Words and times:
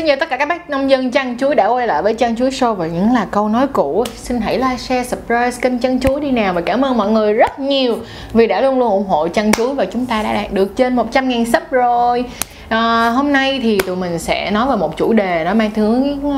Xin 0.00 0.06
chào 0.06 0.16
tất 0.16 0.28
cả 0.30 0.36
các 0.36 0.48
bác 0.48 0.70
nông 0.70 0.90
dân 0.90 1.10
chăn 1.10 1.38
chuối 1.38 1.54
đã 1.54 1.66
quay 1.68 1.86
lại 1.86 2.02
với 2.02 2.14
chăn 2.14 2.36
chuối 2.36 2.50
show 2.50 2.74
và 2.74 2.86
những 2.86 3.12
là 3.14 3.26
câu 3.30 3.48
nói 3.48 3.66
cũ. 3.66 4.04
Xin 4.16 4.40
hãy 4.40 4.58
like, 4.58 4.76
share, 4.76 5.04
subscribe 5.04 5.50
kênh 5.62 5.78
chăn 5.78 6.00
chuối 6.00 6.20
đi 6.20 6.30
nào. 6.30 6.52
Và 6.52 6.60
cảm 6.60 6.84
ơn 6.84 6.96
mọi 6.96 7.10
người 7.10 7.32
rất 7.32 7.58
nhiều 7.58 7.96
vì 8.32 8.46
đã 8.46 8.60
luôn 8.60 8.78
luôn 8.78 8.90
ủng 8.90 9.06
hộ 9.06 9.28
chăn 9.28 9.52
chuối 9.52 9.74
Và 9.74 9.84
chúng 9.84 10.06
ta 10.06 10.22
đã 10.22 10.34
đạt 10.34 10.52
được 10.52 10.76
trên 10.76 10.96
100.000 10.96 11.44
sub 11.44 11.62
rồi. 11.70 12.24
À, 12.68 13.08
Hôm 13.08 13.32
nay 13.32 13.60
thì 13.62 13.78
tụi 13.86 13.96
mình 13.96 14.18
sẽ 14.18 14.50
nói 14.50 14.68
về 14.70 14.76
một 14.76 14.96
chủ 14.96 15.12
đề 15.12 15.44
nó 15.44 15.54
mang 15.54 15.70
hướng 15.74 16.12
uh, 16.26 16.32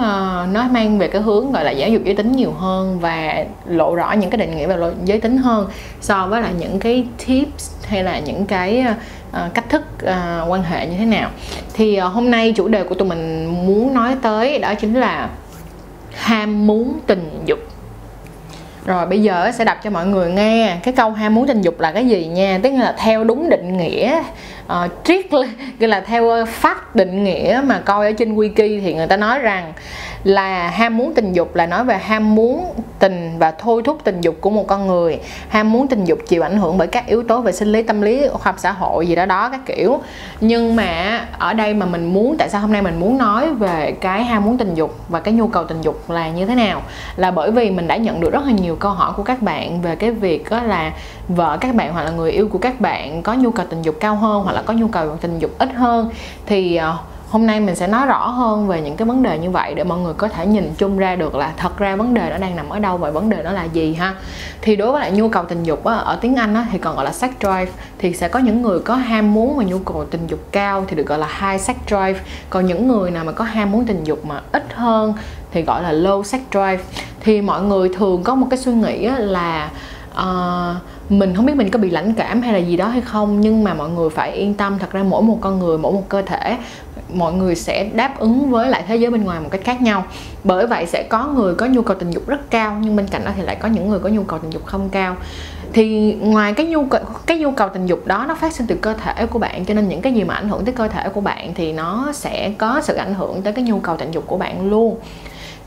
Nó 0.53 0.69
mang 0.71 0.99
về 0.99 1.09
cái 1.09 1.23
hướng 1.23 1.53
gọi 1.53 1.65
là 1.65 1.71
giáo 1.71 1.89
dục 1.89 2.03
giới 2.05 2.15
tính 2.15 2.33
nhiều 2.33 2.53
hơn 2.53 2.99
Và 3.01 3.45
lộ 3.67 3.95
rõ 3.95 4.13
những 4.13 4.31
cái 4.31 4.39
định 4.39 4.57
nghĩa 4.57 4.67
về 4.67 4.77
giới 5.05 5.21
tính 5.21 5.39
hơn 5.39 5.67
So 6.01 6.27
với 6.27 6.43
là 6.43 6.51
những 6.59 6.79
cái 6.79 7.05
tips 7.27 7.71
hay 7.85 8.05
là 8.05 8.19
những 8.19 8.47
cái 8.47 8.79
à, 8.79 8.95
uh, 9.33 9.55
cách 9.55 9.69
thức 9.69 9.83
uh, 10.03 10.51
quan 10.51 10.63
hệ 10.63 10.87
như 10.87 10.97
thế 10.99 11.05
nào. 11.05 11.31
Thì 11.75 12.01
uh, 12.07 12.13
hôm 12.13 12.31
nay 12.31 12.53
chủ 12.57 12.69
đề 12.69 12.85
của 12.85 12.95
tụi 12.95 13.09
mình 13.09 13.47
muốn 13.67 13.95
nói 13.95 14.17
tới 14.23 14.59
đó 14.59 14.75
chính 14.75 14.95
là 14.95 15.29
ham 16.15 16.67
muốn 16.67 17.01
tình 17.07 17.43
dục. 17.47 17.59
Rồi 18.87 19.07
bây 19.07 19.23
giờ 19.23 19.51
sẽ 19.55 19.65
đọc 19.65 19.77
cho 19.83 19.91
mọi 19.91 20.07
người 20.07 20.31
nghe 20.31 20.77
cái 20.83 20.95
câu 20.95 21.11
ham 21.11 21.35
muốn 21.35 21.47
tình 21.47 21.63
dục 21.63 21.81
là 21.81 21.93
cái 21.93 22.07
gì 22.07 22.27
nha. 22.27 22.61
Tức 22.63 22.71
là 22.71 22.95
theo 22.99 23.25
đúng 23.25 23.51
định 23.51 23.77
nghĩa 23.77 24.23
uh, 24.67 24.91
triết 25.05 25.31
gọi 25.79 25.89
là 25.89 26.01
theo 26.01 26.47
phát 26.47 26.97
định 26.97 27.25
nghĩa 27.25 27.61
mà 27.65 27.79
coi 27.79 28.07
ở 28.07 28.13
trên 28.13 28.37
wiki 28.37 28.81
thì 28.81 28.95
người 28.95 29.07
ta 29.07 29.17
nói 29.17 29.39
rằng 29.39 29.73
là 30.25 30.69
ham 30.69 30.97
muốn 30.97 31.15
tình 31.15 31.33
dục 31.33 31.55
là 31.55 31.67
nói 31.67 31.85
về 31.85 31.99
ham 31.99 32.35
muốn 32.35 32.75
tình 32.99 33.39
và 33.39 33.51
thôi 33.51 33.83
thúc 33.85 33.99
tình 34.05 34.21
dục 34.21 34.35
của 34.41 34.51
một 34.51 34.67
con 34.67 34.87
người. 34.87 35.21
Ham 35.49 35.73
muốn 35.73 35.89
tình 35.89 36.05
dục 36.05 36.19
chịu 36.29 36.43
ảnh 36.43 36.57
hưởng 36.57 36.79
bởi 36.79 36.89
các 36.89 37.07
yếu 37.07 37.23
tố 37.23 37.41
về 37.41 37.53
sinh 37.53 37.73
lý 37.73 37.83
tâm 37.83 38.03
lý 38.03 38.29
khoa 38.29 38.41
học 38.45 38.55
xã 38.59 38.73
hội 38.73 39.07
gì 39.07 39.15
đó 39.15 39.27
đó 39.27 39.49
các 39.49 39.61
kiểu. 39.67 40.01
Nhưng 40.41 40.77
mà 40.77 41.21
ở 41.39 41.53
đây 41.53 41.75
mà 41.75 41.87
mình 41.87 42.15
muốn 42.15 42.37
tại 42.39 42.49
sao 42.49 42.61
hôm 42.61 42.73
nay 42.73 42.83
mình 42.83 43.01
muốn 43.01 43.19
nói 43.19 43.55
về 43.55 43.93
cái 44.01 44.25
ham 44.25 44.45
muốn 44.45 44.59
tình 44.59 44.75
dục 44.75 44.99
và 45.09 45.21
cái 45.21 45.35
nhu 45.35 45.49
cầu 45.49 45.65
tình 45.65 45.81
dục 45.81 46.11
là 46.11 46.29
như 46.29 46.47
thế 46.47 46.55
nào? 46.55 46.83
Là 47.17 47.31
bởi 47.31 47.51
vì 47.51 47.71
mình 47.71 47.89
đã 47.89 47.97
nhận 47.97 48.21
được 48.21 48.33
rất 48.33 48.45
là 48.47 48.53
nhiều 48.53 48.77
câu 48.77 48.91
hỏi 48.91 49.13
của 49.17 49.23
các 49.23 49.43
bạn 49.43 49.83
về 49.83 49.97
cái 49.97 50.11
việc 50.11 50.51
đó 50.51 50.63
là 50.63 50.93
vợ 51.29 51.59
các 51.61 51.75
bạn 51.75 51.93
hoặc 51.93 52.03
là 52.03 52.11
người 52.11 52.33
yêu 52.33 52.49
của 52.49 52.59
các 52.59 52.81
bạn 52.81 53.23
có 53.23 53.35
nhu 53.35 53.51
cầu 53.51 53.67
tình 53.71 53.83
dục 53.83 53.95
cao 54.01 54.17
hơn 54.17 54.43
hoặc 54.43 54.53
là 54.53 54.63
có 54.63 54.75
nhu 54.75 54.89
cầu 54.89 55.17
tình 55.17 55.39
dục 55.39 55.51
ít 55.59 55.69
hơn. 55.75 56.11
Thì 56.47 56.81
uh, 56.91 57.12
hôm 57.33 57.47
nay 57.47 57.61
mình 57.61 57.77
sẽ 57.77 57.87
nói 57.87 58.07
rõ 58.07 58.29
hơn 58.29 58.69
về 58.69 58.81
những 58.81 58.97
cái 58.97 59.07
vấn 59.07 59.23
đề 59.23 59.39
như 59.39 59.51
vậy 59.51 59.75
để 59.75 59.85
mọi 59.85 59.99
người 59.99 60.15
có 60.15 60.29
thể 60.29 60.47
nhìn 60.47 60.73
chung 60.79 60.99
ra 60.99 61.17
được 61.17 61.35
là 61.35 61.53
thật 61.57 61.79
ra 61.79 61.97
vấn 61.97 62.15
đề 62.15 62.31
nó 62.31 62.39
đang 62.39 62.57
nằm 62.57 62.69
ở 62.69 62.79
đâu 62.79 62.97
và 62.97 63.11
vấn 63.11 63.31
đề 63.31 63.43
nó 63.43 63.53
là 63.53 63.65
gì 63.65 63.95
ha. 63.95 64.15
Thì 64.63 64.77
đối 64.77 64.93
với 64.93 65.01
lại 65.01 65.13
nhu 65.13 65.29
cầu 65.29 65.45
tình 65.49 65.63
dục 65.63 65.85
á, 65.85 65.95
ở 65.95 66.17
tiếng 66.17 66.37
Anh 66.37 66.55
á, 66.55 66.67
thì 66.73 66.79
còn 66.79 66.97
gọi 66.97 67.05
là 67.05 67.13
sex 67.13 67.31
drive 67.41 67.67
thì 67.99 68.13
sẽ 68.13 68.29
có 68.29 68.39
những 68.39 68.63
người 68.63 68.81
có 68.81 68.95
ham 68.95 69.35
muốn 69.35 69.57
và 69.57 69.65
nhu 69.65 69.79
cầu 69.79 70.05
tình 70.11 70.27
dục 70.27 70.41
cao 70.53 70.85
thì 70.89 70.97
được 70.97 71.07
gọi 71.07 71.19
là 71.19 71.29
high 71.41 71.61
sex 71.61 71.77
drive. 71.87 72.21
Còn 72.51 72.67
những 72.67 72.89
người 72.89 73.11
nào 73.11 73.25
mà 73.25 73.33
có 73.33 73.45
ham 73.45 73.73
muốn 73.73 73.85
tình 73.85 74.05
dục 74.05 74.25
mà 74.27 74.41
ít 74.53 74.65
hơn 74.75 75.15
thì 75.53 75.63
gọi 75.63 75.83
là 75.83 75.93
low 75.93 76.23
sex 76.23 76.41
drive. 76.51 76.81
Thì 77.21 77.41
mọi 77.41 77.63
người 77.63 77.89
thường 77.97 78.23
có 78.23 78.35
một 78.35 78.47
cái 78.51 78.59
suy 78.59 78.73
nghĩ 78.73 79.09
là 79.19 79.71
uh, 80.13 80.77
mình 81.09 81.35
không 81.35 81.47
biết 81.47 81.57
mình 81.57 81.71
có 81.71 81.79
bị 81.79 81.91
lãnh 81.91 82.15
cảm 82.15 82.43
hay 82.43 82.53
là 82.53 82.59
gì 82.59 82.77
đó 82.77 82.87
hay 82.87 83.01
không 83.01 83.41
nhưng 83.41 83.65
mà 83.65 83.75
mọi 83.75 83.91
người 83.91 84.11
phải 84.11 84.33
yên 84.33 84.55
tâm 84.55 84.79
thật 84.79 84.93
ra 84.93 85.03
mỗi 85.03 85.23
một 85.23 85.39
con 85.41 85.59
người 85.59 85.79
mỗi 85.79 85.93
một 85.93 86.09
cơ 86.09 86.23
thể 86.23 86.57
mọi 87.15 87.33
người 87.33 87.55
sẽ 87.55 87.85
đáp 87.85 88.19
ứng 88.19 88.51
với 88.51 88.69
lại 88.69 88.85
thế 88.89 88.97
giới 88.97 89.11
bên 89.11 89.25
ngoài 89.25 89.41
một 89.41 89.49
cách 89.51 89.61
khác 89.65 89.83
nhau. 89.83 90.05
Bởi 90.45 90.67
vậy 90.67 90.87
sẽ 90.87 91.03
có 91.03 91.27
người 91.27 91.55
có 91.55 91.67
nhu 91.67 91.83
cầu 91.83 91.97
tình 92.01 92.11
dục 92.11 92.27
rất 92.27 92.51
cao, 92.51 92.79
nhưng 92.83 92.97
bên 92.97 93.07
cạnh 93.09 93.25
đó 93.25 93.31
thì 93.37 93.43
lại 93.43 93.57
có 93.57 93.69
những 93.69 93.89
người 93.89 93.99
có 93.99 94.09
nhu 94.09 94.23
cầu 94.23 94.39
tình 94.39 94.51
dục 94.51 94.67
không 94.67 94.89
cao. 94.89 95.17
Thì 95.73 96.15
ngoài 96.21 96.53
cái 96.53 96.67
nhu 96.67 96.85
cầu, 96.85 97.01
cái 97.27 97.39
nhu 97.39 97.51
cầu 97.51 97.69
tình 97.69 97.87
dục 97.87 98.07
đó 98.07 98.25
nó 98.29 98.35
phát 98.35 98.53
sinh 98.53 98.67
từ 98.67 98.75
cơ 98.75 98.95
thể 98.95 99.27
của 99.27 99.39
bạn, 99.39 99.65
cho 99.65 99.75
nên 99.75 99.89
những 99.89 100.01
cái 100.01 100.13
gì 100.13 100.25
mà 100.25 100.35
ảnh 100.35 100.49
hưởng 100.49 100.65
tới 100.65 100.75
cơ 100.75 100.89
thể 100.89 101.09
của 101.09 101.21
bạn 101.21 101.55
thì 101.55 101.73
nó 101.73 102.13
sẽ 102.13 102.53
có 102.59 102.81
sự 102.83 102.95
ảnh 102.95 103.15
hưởng 103.15 103.43
tới 103.43 103.53
cái 103.53 103.65
nhu 103.65 103.81
cầu 103.81 103.97
tình 103.97 104.11
dục 104.11 104.25
của 104.27 104.37
bạn 104.37 104.71
luôn. 104.71 104.97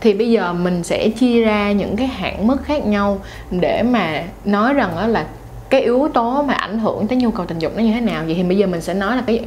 Thì 0.02 0.14
bây 0.14 0.32
giờ 0.32 0.54
mình 0.54 0.84
sẽ 0.84 1.10
chia 1.10 1.42
ra 1.42 1.72
những 1.72 1.96
cái 1.96 2.08
hạn 2.08 2.48
mức 2.48 2.64
khác 2.64 2.86
nhau 2.86 3.20
để 3.52 3.84
mà 3.84 4.24
nói 4.46 4.74
rằng 4.74 4.92
đó 4.96 5.08
là 5.08 5.26
cái 5.70 5.82
yếu 5.82 6.10
tố 6.14 6.44
mà 6.48 6.54
ảnh 6.54 6.80
hưởng 6.80 7.08
tới 7.08 7.18
nhu 7.18 7.32
cầu 7.32 7.46
tình 7.46 7.60
dục 7.60 7.72
nó 7.76 7.84
như 7.84 7.94
thế 7.94 8.02
nào. 8.02 8.24
Vậy 8.26 8.36
thì 8.36 8.44
bây 8.44 8.58
giờ 8.58 8.68
mình 8.68 8.82
sẽ 8.82 8.94
nói 8.94 9.16
là 9.16 9.24
cái 9.28 9.42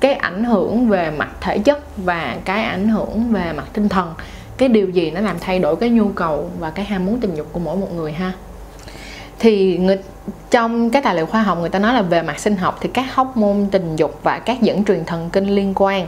cái 0.00 0.12
ảnh 0.12 0.44
hưởng 0.44 0.88
về 0.88 1.10
mặt 1.10 1.28
thể 1.40 1.58
chất 1.58 1.78
và 1.96 2.36
cái 2.44 2.62
ảnh 2.62 2.88
hưởng 2.88 3.32
về 3.32 3.52
mặt 3.52 3.64
tinh 3.72 3.88
thần. 3.88 4.14
Cái 4.56 4.68
điều 4.68 4.90
gì 4.90 5.10
nó 5.10 5.20
làm 5.20 5.36
thay 5.40 5.58
đổi 5.58 5.76
cái 5.76 5.90
nhu 5.90 6.08
cầu 6.08 6.50
và 6.58 6.70
cái 6.70 6.84
ham 6.84 7.06
muốn 7.06 7.20
tình 7.20 7.34
dục 7.34 7.46
của 7.52 7.60
mỗi 7.60 7.76
một 7.76 7.94
người 7.94 8.12
ha? 8.12 8.32
Thì 9.38 9.78
người, 9.78 9.98
trong 10.50 10.90
cái 10.90 11.02
tài 11.02 11.14
liệu 11.14 11.26
khoa 11.26 11.42
học 11.42 11.58
người 11.60 11.68
ta 11.68 11.78
nói 11.78 11.94
là 11.94 12.02
về 12.02 12.22
mặt 12.22 12.40
sinh 12.40 12.56
học 12.56 12.78
thì 12.80 12.88
các 12.94 13.14
hóc 13.14 13.36
môn 13.36 13.66
tình 13.70 13.96
dục 13.96 14.20
và 14.22 14.38
các 14.38 14.62
dẫn 14.62 14.84
truyền 14.84 15.04
thần 15.04 15.30
kinh 15.32 15.46
liên 15.46 15.72
quan 15.76 16.06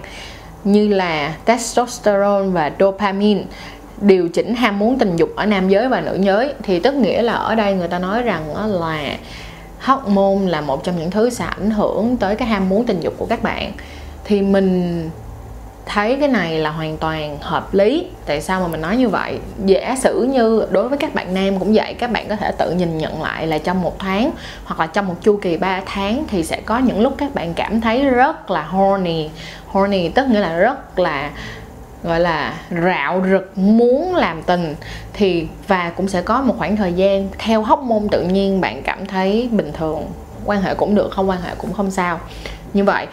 như 0.64 0.88
là 0.88 1.34
testosterone 1.44 2.48
và 2.48 2.72
dopamine 2.80 3.42
điều 4.00 4.28
chỉnh 4.28 4.54
ham 4.54 4.78
muốn 4.78 4.98
tình 4.98 5.16
dục 5.16 5.30
ở 5.36 5.46
nam 5.46 5.68
giới 5.68 5.88
và 5.88 6.00
nữ 6.00 6.18
giới. 6.20 6.54
Thì 6.62 6.80
tức 6.80 6.94
nghĩa 6.94 7.22
là 7.22 7.32
ở 7.32 7.54
đây 7.54 7.74
người 7.74 7.88
ta 7.88 7.98
nói 7.98 8.22
rằng 8.22 8.42
là 8.66 9.16
hormone 9.86 10.50
là 10.50 10.60
một 10.60 10.84
trong 10.84 10.98
những 10.98 11.10
thứ 11.10 11.30
sẽ 11.30 11.44
ảnh 11.44 11.70
hưởng 11.70 12.16
tới 12.16 12.36
cái 12.36 12.48
ham 12.48 12.68
muốn 12.68 12.86
tình 12.86 13.00
dục 13.00 13.14
của 13.18 13.26
các 13.26 13.42
bạn. 13.42 13.72
Thì 14.24 14.42
mình 14.42 15.10
thấy 15.86 16.16
cái 16.20 16.28
này 16.28 16.58
là 16.58 16.70
hoàn 16.70 16.96
toàn 16.96 17.38
hợp 17.40 17.74
lý. 17.74 18.06
Tại 18.26 18.40
sao 18.40 18.60
mà 18.60 18.68
mình 18.68 18.80
nói 18.80 18.96
như 18.96 19.08
vậy? 19.08 19.38
Giả 19.64 19.96
sử 19.98 20.22
như 20.22 20.66
đối 20.70 20.88
với 20.88 20.98
các 20.98 21.14
bạn 21.14 21.34
nam 21.34 21.58
cũng 21.58 21.74
vậy, 21.74 21.94
các 21.94 22.10
bạn 22.10 22.28
có 22.28 22.36
thể 22.36 22.52
tự 22.58 22.70
nhìn 22.70 22.98
nhận 22.98 23.22
lại 23.22 23.46
là 23.46 23.58
trong 23.58 23.82
một 23.82 23.98
tháng 23.98 24.30
hoặc 24.64 24.80
là 24.80 24.86
trong 24.86 25.06
một 25.06 25.14
chu 25.22 25.38
kỳ 25.42 25.56
3 25.56 25.80
tháng 25.86 26.24
thì 26.28 26.44
sẽ 26.44 26.60
có 26.60 26.78
những 26.78 27.00
lúc 27.00 27.14
các 27.18 27.34
bạn 27.34 27.54
cảm 27.54 27.80
thấy 27.80 28.04
rất 28.04 28.50
là 28.50 28.62
horny. 28.62 29.28
Horny 29.66 30.08
tức 30.08 30.28
nghĩa 30.28 30.40
là 30.40 30.56
rất 30.56 30.98
là 30.98 31.30
gọi 32.06 32.20
là 32.20 32.54
rạo 32.84 33.22
rực, 33.30 33.58
muốn 33.58 34.14
làm 34.14 34.42
tình, 34.42 34.74
thì 35.12 35.46
và 35.68 35.92
cũng 35.96 36.08
sẽ 36.08 36.22
có 36.22 36.42
một 36.42 36.54
khoảng 36.58 36.76
thời 36.76 36.92
gian 36.92 37.28
theo 37.38 37.62
hóc 37.62 37.82
môn 37.82 38.08
tự 38.10 38.22
nhiên 38.22 38.60
bạn 38.60 38.82
cảm 38.82 39.06
thấy 39.06 39.48
bình 39.52 39.72
thường, 39.72 40.06
quan 40.44 40.62
hệ 40.62 40.74
cũng 40.74 40.94
được 40.94 41.10
không, 41.12 41.28
quan 41.28 41.40
hệ 41.40 41.50
cũng 41.58 41.72
không 41.72 41.90
sao. 41.90 42.20
Như 42.72 42.84
vậy, 42.84 43.06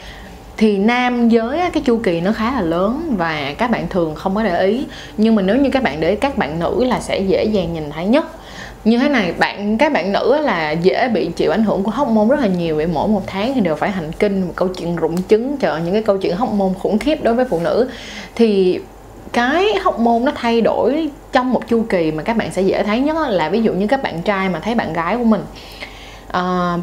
thì 0.58 0.78
nam 0.78 1.30
giới 1.30 1.59
cái 1.74 1.84
chu 1.86 2.00
kỳ 2.04 2.22
nó 2.22 2.31
khá 2.31 2.52
là 2.52 2.62
lớn 2.62 3.16
và 3.18 3.54
các 3.58 3.72
bạn 3.72 3.88
thường 3.90 4.16
không 4.16 4.36
có 4.36 4.44
để 4.44 4.66
ý. 4.66 4.86
Nhưng 5.18 5.36
mà 5.36 5.42
nếu 5.42 5.56
như 5.56 5.70
các 5.70 5.84
bạn 5.84 6.00
để 6.00 6.10
ý, 6.10 6.16
các 6.16 6.38
bạn 6.38 6.60
nữ 6.60 6.84
là 6.84 7.00
sẽ 7.00 7.20
dễ 7.20 7.44
dàng 7.44 7.74
nhìn 7.74 7.90
thấy 7.90 8.06
nhất 8.06 8.25
như 8.85 8.97
thế 8.97 9.09
này 9.09 9.33
bạn 9.39 9.77
các 9.77 9.94
bạn 9.94 10.11
nữ 10.11 10.38
là 10.41 10.71
dễ 10.71 11.09
bị 11.13 11.29
chịu 11.35 11.51
ảnh 11.51 11.63
hưởng 11.63 11.83
của 11.83 11.91
hóc 11.91 12.07
môn 12.07 12.27
rất 12.27 12.39
là 12.39 12.47
nhiều 12.47 12.75
vì 12.75 12.85
mỗi 12.85 13.07
một 13.07 13.21
tháng 13.27 13.53
thì 13.53 13.61
đều 13.61 13.75
phải 13.75 13.91
hành 13.91 14.11
kinh 14.11 14.41
một 14.41 14.53
câu 14.55 14.67
chuyện 14.67 14.95
rụng 14.95 15.16
trứng 15.23 15.57
chờ 15.57 15.77
những 15.77 15.94
cái 15.94 16.03
câu 16.03 16.17
chuyện 16.17 16.35
hóc 16.35 16.51
môn 16.53 16.73
khủng 16.79 16.99
khiếp 16.99 17.23
đối 17.23 17.33
với 17.33 17.45
phụ 17.45 17.59
nữ. 17.59 17.89
Thì 18.35 18.79
cái 19.33 19.66
hóc 19.83 19.99
môn 19.99 20.25
nó 20.25 20.31
thay 20.35 20.61
đổi 20.61 21.09
trong 21.31 21.53
một 21.53 21.67
chu 21.67 21.85
kỳ 21.89 22.11
mà 22.11 22.23
các 22.23 22.38
bạn 22.38 22.51
sẽ 22.51 22.61
dễ 22.61 22.83
thấy 22.83 22.99
nhất 22.99 23.16
là 23.29 23.49
ví 23.49 23.61
dụ 23.61 23.73
như 23.73 23.88
các 23.88 24.03
bạn 24.03 24.21
trai 24.21 24.49
mà 24.49 24.59
thấy 24.59 24.75
bạn 24.75 24.94
gái 24.94 25.17
của 25.17 25.23
mình 25.23 25.41
à, 26.31 26.77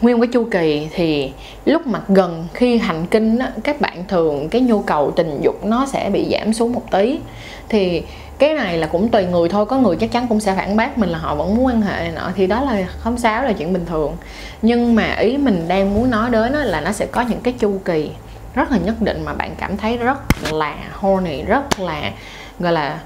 nguyên 0.00 0.16
một 0.16 0.26
cái 0.26 0.32
chu 0.32 0.44
kỳ 0.50 0.88
thì 0.94 1.32
lúc 1.64 1.86
mà 1.86 2.00
gần 2.08 2.46
khi 2.54 2.78
hành 2.78 3.06
kinh 3.06 3.38
á, 3.38 3.52
các 3.64 3.80
bạn 3.80 4.04
thường 4.08 4.48
cái 4.48 4.60
nhu 4.60 4.80
cầu 4.80 5.10
tình 5.10 5.40
dục 5.42 5.64
nó 5.64 5.86
sẽ 5.86 6.10
bị 6.12 6.26
giảm 6.30 6.52
xuống 6.52 6.72
một 6.72 6.90
tí. 6.90 7.18
Thì 7.68 8.02
cái 8.40 8.54
này 8.54 8.78
là 8.78 8.86
cũng 8.86 9.08
tùy 9.08 9.24
người 9.24 9.48
thôi, 9.48 9.66
có 9.66 9.78
người 9.78 9.96
chắc 9.96 10.12
chắn 10.12 10.28
cũng 10.28 10.40
sẽ 10.40 10.54
phản 10.54 10.76
bác 10.76 10.98
mình 10.98 11.08
là 11.08 11.18
họ 11.18 11.34
vẫn 11.34 11.56
muốn 11.56 11.66
quan 11.66 11.82
hệ 11.82 11.92
này 11.92 12.12
nọ, 12.12 12.30
thì 12.34 12.46
đó 12.46 12.60
là 12.60 12.86
không 12.98 13.18
sao 13.18 13.42
là 13.42 13.52
chuyện 13.52 13.72
bình 13.72 13.86
thường. 13.86 14.16
Nhưng 14.62 14.94
mà 14.94 15.14
ý 15.14 15.36
mình 15.36 15.68
đang 15.68 15.94
muốn 15.94 16.10
nói 16.10 16.30
đến 16.30 16.52
là 16.52 16.80
nó 16.80 16.92
sẽ 16.92 17.06
có 17.06 17.20
những 17.20 17.40
cái 17.40 17.54
chu 17.58 17.80
kỳ 17.84 18.10
rất 18.54 18.72
là 18.72 18.78
nhất 18.78 18.94
định 19.00 19.24
mà 19.24 19.32
bạn 19.32 19.54
cảm 19.58 19.76
thấy 19.76 19.96
rất 19.98 20.18
là 20.52 20.74
horny, 20.94 21.42
rất 21.42 21.80
là, 21.80 22.10
gọi 22.60 22.72
là, 22.72 22.98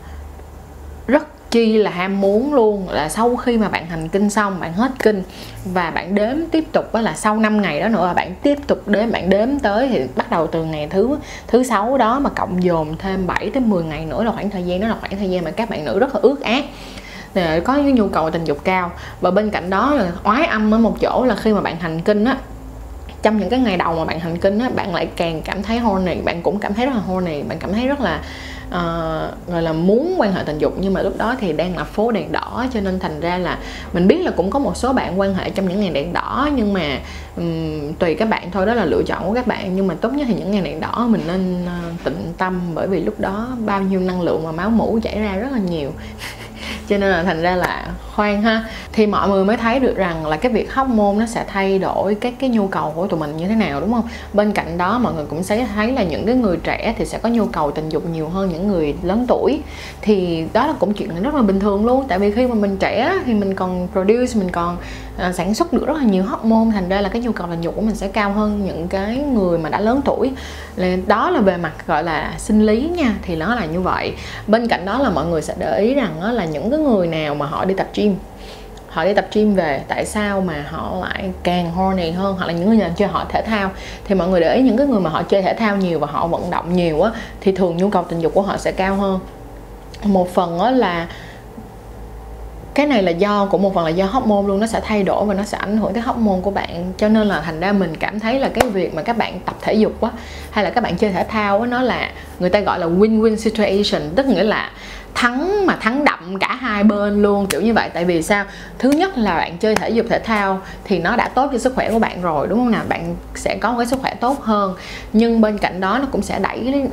rất 1.06 1.26
chi 1.54 1.78
là 1.78 1.90
ham 1.90 2.20
muốn 2.20 2.54
luôn, 2.54 2.88
là 2.88 3.08
sau 3.08 3.36
khi 3.36 3.58
mà 3.58 3.68
bạn 3.68 3.86
hành 3.86 4.08
kinh 4.08 4.30
xong, 4.30 4.60
bạn 4.60 4.72
hết 4.72 4.92
kinh 4.98 5.22
và 5.64 5.90
bạn 5.90 6.14
đếm 6.14 6.36
tiếp 6.50 6.64
tục 6.72 6.94
đó 6.94 7.00
là 7.00 7.14
sau 7.14 7.36
5 7.36 7.62
ngày 7.62 7.80
đó 7.80 7.88
nữa 7.88 8.06
là 8.06 8.14
bạn 8.14 8.34
tiếp 8.42 8.58
tục 8.66 8.88
đếm, 8.88 9.12
bạn 9.12 9.30
đếm 9.30 9.48
tới 9.58 9.88
thì 9.88 10.00
bắt 10.16 10.30
đầu 10.30 10.46
từ 10.46 10.64
ngày 10.64 10.86
thứ 10.90 11.16
thứ 11.46 11.62
sáu 11.62 11.98
đó 11.98 12.20
mà 12.20 12.30
cộng 12.30 12.62
dồn 12.62 12.96
thêm 12.98 13.26
7 13.26 13.50
tới 13.50 13.60
10 13.60 13.84
ngày 13.84 14.04
nữa 14.04 14.24
là 14.24 14.32
khoảng 14.32 14.50
thời 14.50 14.62
gian, 14.62 14.80
đó 14.80 14.88
là 14.88 14.96
khoảng 15.00 15.16
thời 15.18 15.30
gian 15.30 15.44
mà 15.44 15.50
các 15.50 15.70
bạn 15.70 15.84
nữ 15.84 15.98
rất 15.98 16.14
là 16.14 16.20
ước 16.22 16.42
ác. 16.42 16.64
Có 17.34 17.74
cái 17.74 17.92
nhu 17.92 18.08
cầu 18.08 18.30
tình 18.30 18.44
dục 18.44 18.58
cao 18.64 18.90
và 19.20 19.30
bên 19.30 19.50
cạnh 19.50 19.70
đó 19.70 19.94
là 19.94 20.12
oái 20.24 20.46
âm 20.46 20.74
ở 20.74 20.78
một 20.78 21.00
chỗ 21.00 21.24
là 21.24 21.34
khi 21.34 21.52
mà 21.52 21.60
bạn 21.60 21.76
hành 21.80 22.00
kinh 22.00 22.24
á 22.24 22.36
trong 23.24 23.38
những 23.38 23.48
cái 23.48 23.60
ngày 23.60 23.76
đầu 23.76 23.94
mà 23.96 24.04
bạn 24.04 24.20
hành 24.20 24.38
kinh 24.38 24.58
á 24.58 24.68
bạn 24.68 24.94
lại 24.94 25.08
càng 25.16 25.42
cảm 25.42 25.62
thấy 25.62 25.78
horny 25.78 26.14
bạn 26.24 26.42
cũng 26.42 26.58
cảm 26.58 26.74
thấy 26.74 26.86
rất 26.86 26.92
là 26.94 27.00
horny 27.00 27.42
bạn 27.42 27.58
cảm 27.58 27.72
thấy 27.72 27.88
rất 27.88 28.00
là 28.00 28.20
uh, 28.68 29.48
gọi 29.48 29.62
là 29.62 29.72
muốn 29.72 30.14
quan 30.18 30.32
hệ 30.32 30.42
tình 30.46 30.58
dục. 30.58 30.74
Nhưng 30.80 30.94
mà 30.94 31.02
lúc 31.02 31.18
đó 31.18 31.36
thì 31.40 31.52
đang 31.52 31.76
là 31.76 31.84
phố 31.84 32.12
đèn 32.12 32.32
đỏ 32.32 32.66
cho 32.74 32.80
nên 32.80 32.98
thành 32.98 33.20
ra 33.20 33.38
là 33.38 33.58
mình 33.92 34.08
biết 34.08 34.18
là 34.22 34.30
cũng 34.30 34.50
có 34.50 34.58
một 34.58 34.76
số 34.76 34.92
bạn 34.92 35.20
quan 35.20 35.34
hệ 35.34 35.50
trong 35.50 35.68
những 35.68 35.80
ngày 35.80 35.90
đèn 35.90 36.12
đỏ. 36.12 36.48
Nhưng 36.56 36.72
mà 36.72 36.98
um, 37.36 37.92
tùy 37.92 38.14
các 38.14 38.28
bạn 38.28 38.50
thôi 38.50 38.66
đó 38.66 38.74
là 38.74 38.84
lựa 38.84 39.02
chọn 39.06 39.28
của 39.28 39.34
các 39.34 39.46
bạn. 39.46 39.76
Nhưng 39.76 39.86
mà 39.86 39.94
tốt 40.00 40.12
nhất 40.12 40.26
thì 40.28 40.34
những 40.34 40.50
ngày 40.50 40.62
đèn 40.62 40.80
đỏ 40.80 41.06
mình 41.10 41.20
nên 41.26 41.64
uh, 41.64 42.04
tịnh 42.04 42.32
tâm. 42.38 42.60
Bởi 42.74 42.86
vì 42.86 43.00
lúc 43.00 43.20
đó 43.20 43.48
bao 43.66 43.82
nhiêu 43.82 44.00
năng 44.00 44.22
lượng 44.22 44.44
mà 44.44 44.52
máu 44.52 44.70
mũ 44.70 44.98
chảy 45.02 45.18
ra 45.18 45.36
rất 45.36 45.52
là 45.52 45.58
nhiều 45.58 45.90
cho 46.88 46.98
nên 46.98 47.10
là 47.10 47.22
thành 47.22 47.42
ra 47.42 47.56
là 47.56 47.86
khoan 48.14 48.42
ha. 48.42 48.64
Thì 48.92 49.06
mọi 49.06 49.28
người 49.28 49.44
mới 49.44 49.56
thấy 49.56 49.80
được 49.80 49.96
rằng 49.96 50.26
là 50.26 50.36
cái 50.36 50.52
việc 50.52 50.72
hóc 50.72 50.88
môn 50.88 51.18
nó 51.18 51.26
sẽ 51.26 51.44
thay 51.48 51.78
đổi 51.78 52.14
các 52.14 52.34
cái 52.38 52.50
nhu 52.50 52.66
cầu 52.66 52.92
của 52.96 53.06
tụi 53.06 53.20
mình 53.20 53.36
như 53.36 53.48
thế 53.48 53.54
nào, 53.54 53.80
đúng 53.80 53.92
không? 53.92 54.08
Bên 54.32 54.52
cạnh 54.52 54.78
đó, 54.78 54.98
mọi 54.98 55.14
người 55.14 55.26
cũng 55.26 55.42
sẽ 55.42 55.66
thấy 55.74 55.92
là 55.92 56.02
những 56.02 56.26
cái 56.26 56.34
người 56.34 56.56
trẻ 56.56 56.94
thì 56.98 57.04
sẽ 57.04 57.18
có 57.18 57.28
nhu 57.28 57.46
cầu 57.46 57.70
tình 57.70 57.88
dục 57.88 58.08
nhiều 58.08 58.28
hơn 58.28 58.48
những 58.48 58.68
người 58.68 58.94
lớn 59.02 59.24
tuổi. 59.28 59.60
Thì 60.00 60.44
đó 60.52 60.66
là 60.66 60.74
cũng 60.78 60.94
chuyện 60.94 61.22
rất 61.22 61.34
là 61.34 61.42
bình 61.42 61.60
thường 61.60 61.86
luôn. 61.86 62.04
Tại 62.08 62.18
vì 62.18 62.30
khi 62.30 62.46
mà 62.46 62.54
mình 62.54 62.76
trẻ 62.76 63.18
thì 63.26 63.34
mình 63.34 63.54
còn 63.54 63.88
produce, 63.92 64.34
mình 64.34 64.50
còn 64.50 64.76
uh, 65.16 65.34
sản 65.34 65.54
xuất 65.54 65.72
được 65.72 65.86
rất 65.86 65.96
là 65.96 66.02
nhiều 66.02 66.22
hormone 66.22 66.70
thành 66.72 66.88
ra 66.88 67.00
là 67.00 67.08
cái 67.08 67.22
nhu 67.22 67.32
cầu 67.32 67.46
tình 67.50 67.60
dục 67.60 67.74
của 67.76 67.82
mình 67.82 67.94
sẽ 67.94 68.08
cao 68.08 68.32
hơn 68.32 68.64
những 68.66 68.88
cái 68.88 69.16
người 69.16 69.58
mà 69.58 69.68
đã 69.68 69.80
lớn 69.80 70.00
tuổi. 70.04 70.32
Đó 71.06 71.30
là 71.30 71.40
về 71.40 71.56
mặt 71.56 71.72
gọi 71.86 72.04
là 72.04 72.34
sinh 72.38 72.66
lý 72.66 72.90
nha 72.96 73.14
thì 73.22 73.36
nó 73.36 73.54
là 73.54 73.64
như 73.64 73.80
vậy. 73.80 74.14
Bên 74.46 74.68
cạnh 74.68 74.84
đó 74.84 74.98
là 74.98 75.10
mọi 75.10 75.26
người 75.26 75.42
sẽ 75.42 75.54
để 75.58 75.78
ý 75.80 75.94
rằng 75.94 76.10
đó 76.20 76.30
là 76.30 76.44
những 76.44 76.70
cái 76.70 76.78
người 76.78 77.06
nào 77.06 77.34
mà 77.34 77.46
họ 77.46 77.64
đi 77.64 77.74
tập 77.74 77.88
gym 77.94 78.16
họ 78.94 79.04
đi 79.04 79.14
tập 79.14 79.26
gym 79.32 79.54
về 79.54 79.82
tại 79.88 80.04
sao 80.06 80.40
mà 80.40 80.66
họ 80.70 80.96
lại 81.00 81.30
càng 81.42 81.70
horny 81.70 82.10
hơn 82.10 82.36
hoặc 82.38 82.46
là 82.46 82.52
những 82.52 82.68
người 82.68 82.78
nào 82.78 82.90
chơi 82.96 83.08
họ 83.08 83.26
thể 83.28 83.42
thao 83.42 83.70
thì 84.04 84.14
mọi 84.14 84.28
người 84.28 84.40
để 84.40 84.54
ý 84.54 84.62
những 84.62 84.76
cái 84.76 84.86
người 84.86 85.00
mà 85.00 85.10
họ 85.10 85.22
chơi 85.22 85.42
thể 85.42 85.54
thao 85.54 85.76
nhiều 85.76 85.98
và 85.98 86.06
họ 86.06 86.26
vận 86.26 86.50
động 86.50 86.76
nhiều 86.76 87.02
á 87.02 87.10
thì 87.40 87.52
thường 87.52 87.76
nhu 87.76 87.90
cầu 87.90 88.04
tình 88.08 88.20
dục 88.20 88.34
của 88.34 88.42
họ 88.42 88.56
sẽ 88.56 88.72
cao 88.72 88.94
hơn. 88.94 89.20
Một 90.04 90.34
phần 90.34 90.58
đó 90.58 90.70
là 90.70 91.06
cái 92.74 92.86
này 92.86 93.02
là 93.02 93.10
do 93.10 93.46
của 93.46 93.58
một 93.58 93.74
phần 93.74 93.84
là 93.84 93.90
do 93.90 94.06
hormone 94.06 94.48
luôn, 94.48 94.60
nó 94.60 94.66
sẽ 94.66 94.80
thay 94.84 95.02
đổi 95.02 95.26
và 95.26 95.34
nó 95.34 95.42
sẽ 95.42 95.58
ảnh 95.58 95.76
hưởng 95.76 95.92
tới 95.92 96.02
hormone 96.02 96.40
của 96.42 96.50
bạn. 96.50 96.92
Cho 96.98 97.08
nên 97.08 97.26
là 97.26 97.40
thành 97.40 97.60
ra 97.60 97.72
mình 97.72 97.96
cảm 97.96 98.20
thấy 98.20 98.38
là 98.38 98.48
cái 98.48 98.70
việc 98.70 98.94
mà 98.94 99.02
các 99.02 99.16
bạn 99.16 99.40
tập 99.40 99.54
thể 99.60 99.74
dục 99.74 100.00
á, 100.00 100.10
hay 100.50 100.64
là 100.64 100.70
các 100.70 100.80
bạn 100.80 100.96
chơi 100.96 101.12
thể 101.12 101.24
thao 101.24 101.60
á, 101.60 101.66
nó 101.66 101.82
là 101.82 102.10
người 102.38 102.50
ta 102.50 102.60
gọi 102.60 102.78
là 102.78 102.86
win-win 102.86 103.36
situation, 103.36 104.10
tức 104.16 104.26
nghĩa 104.26 104.42
là 104.42 104.70
thắng 105.14 105.66
mà 105.66 105.76
thắng 105.76 106.04
đậm 106.04 106.38
cả 106.38 106.54
hai 106.54 106.84
bên 106.84 107.22
luôn, 107.22 107.46
kiểu 107.46 107.60
như 107.60 107.74
vậy. 107.74 107.90
Tại 107.94 108.04
vì 108.04 108.22
sao? 108.22 108.44
Thứ 108.78 108.90
nhất 108.90 109.18
là 109.18 109.36
bạn 109.36 109.58
chơi 109.58 109.74
thể 109.74 109.90
dục 109.90 110.06
thể 110.10 110.18
thao 110.18 110.60
thì 110.84 110.98
nó 110.98 111.16
đã 111.16 111.28
tốt 111.28 111.48
cho 111.52 111.58
sức 111.58 111.74
khỏe 111.74 111.90
của 111.90 111.98
bạn 111.98 112.22
rồi, 112.22 112.46
đúng 112.46 112.58
không 112.58 112.70
nào? 112.70 112.82
Bạn 112.88 113.16
sẽ 113.34 113.56
có 113.60 113.70
một 113.70 113.78
cái 113.78 113.86
sức 113.86 114.00
khỏe 114.00 114.14
tốt 114.14 114.40
hơn. 114.40 114.74
Nhưng 115.12 115.40
bên 115.40 115.58
cạnh 115.58 115.80
đó 115.80 115.98
nó 115.98 116.06
cũng 116.12 116.22
sẽ 116.22 116.38
đẩy 116.38 116.88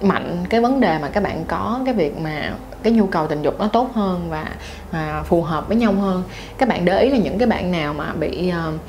mạnh 0.00 0.44
cái 0.48 0.60
vấn 0.60 0.80
đề 0.80 0.98
mà 0.98 1.08
các 1.08 1.22
bạn 1.22 1.44
có, 1.48 1.80
cái 1.84 1.94
việc 1.94 2.18
mà 2.20 2.52
cái 2.82 2.92
nhu 2.92 3.06
cầu 3.06 3.26
tình 3.26 3.42
dục 3.42 3.54
nó 3.58 3.68
tốt 3.68 3.90
hơn 3.94 4.30
và 4.30 4.48
à, 4.90 5.22
phù 5.26 5.42
hợp 5.42 5.68
với 5.68 5.76
nhau 5.76 5.92
hơn. 5.92 6.22
Các 6.58 6.68
bạn 6.68 6.84
để 6.84 7.02
ý 7.02 7.10
là 7.10 7.16
những 7.16 7.38
cái 7.38 7.48
bạn 7.48 7.70
nào 7.70 7.94
mà 7.94 8.12
bị 8.12 8.52
uh, 8.68 8.80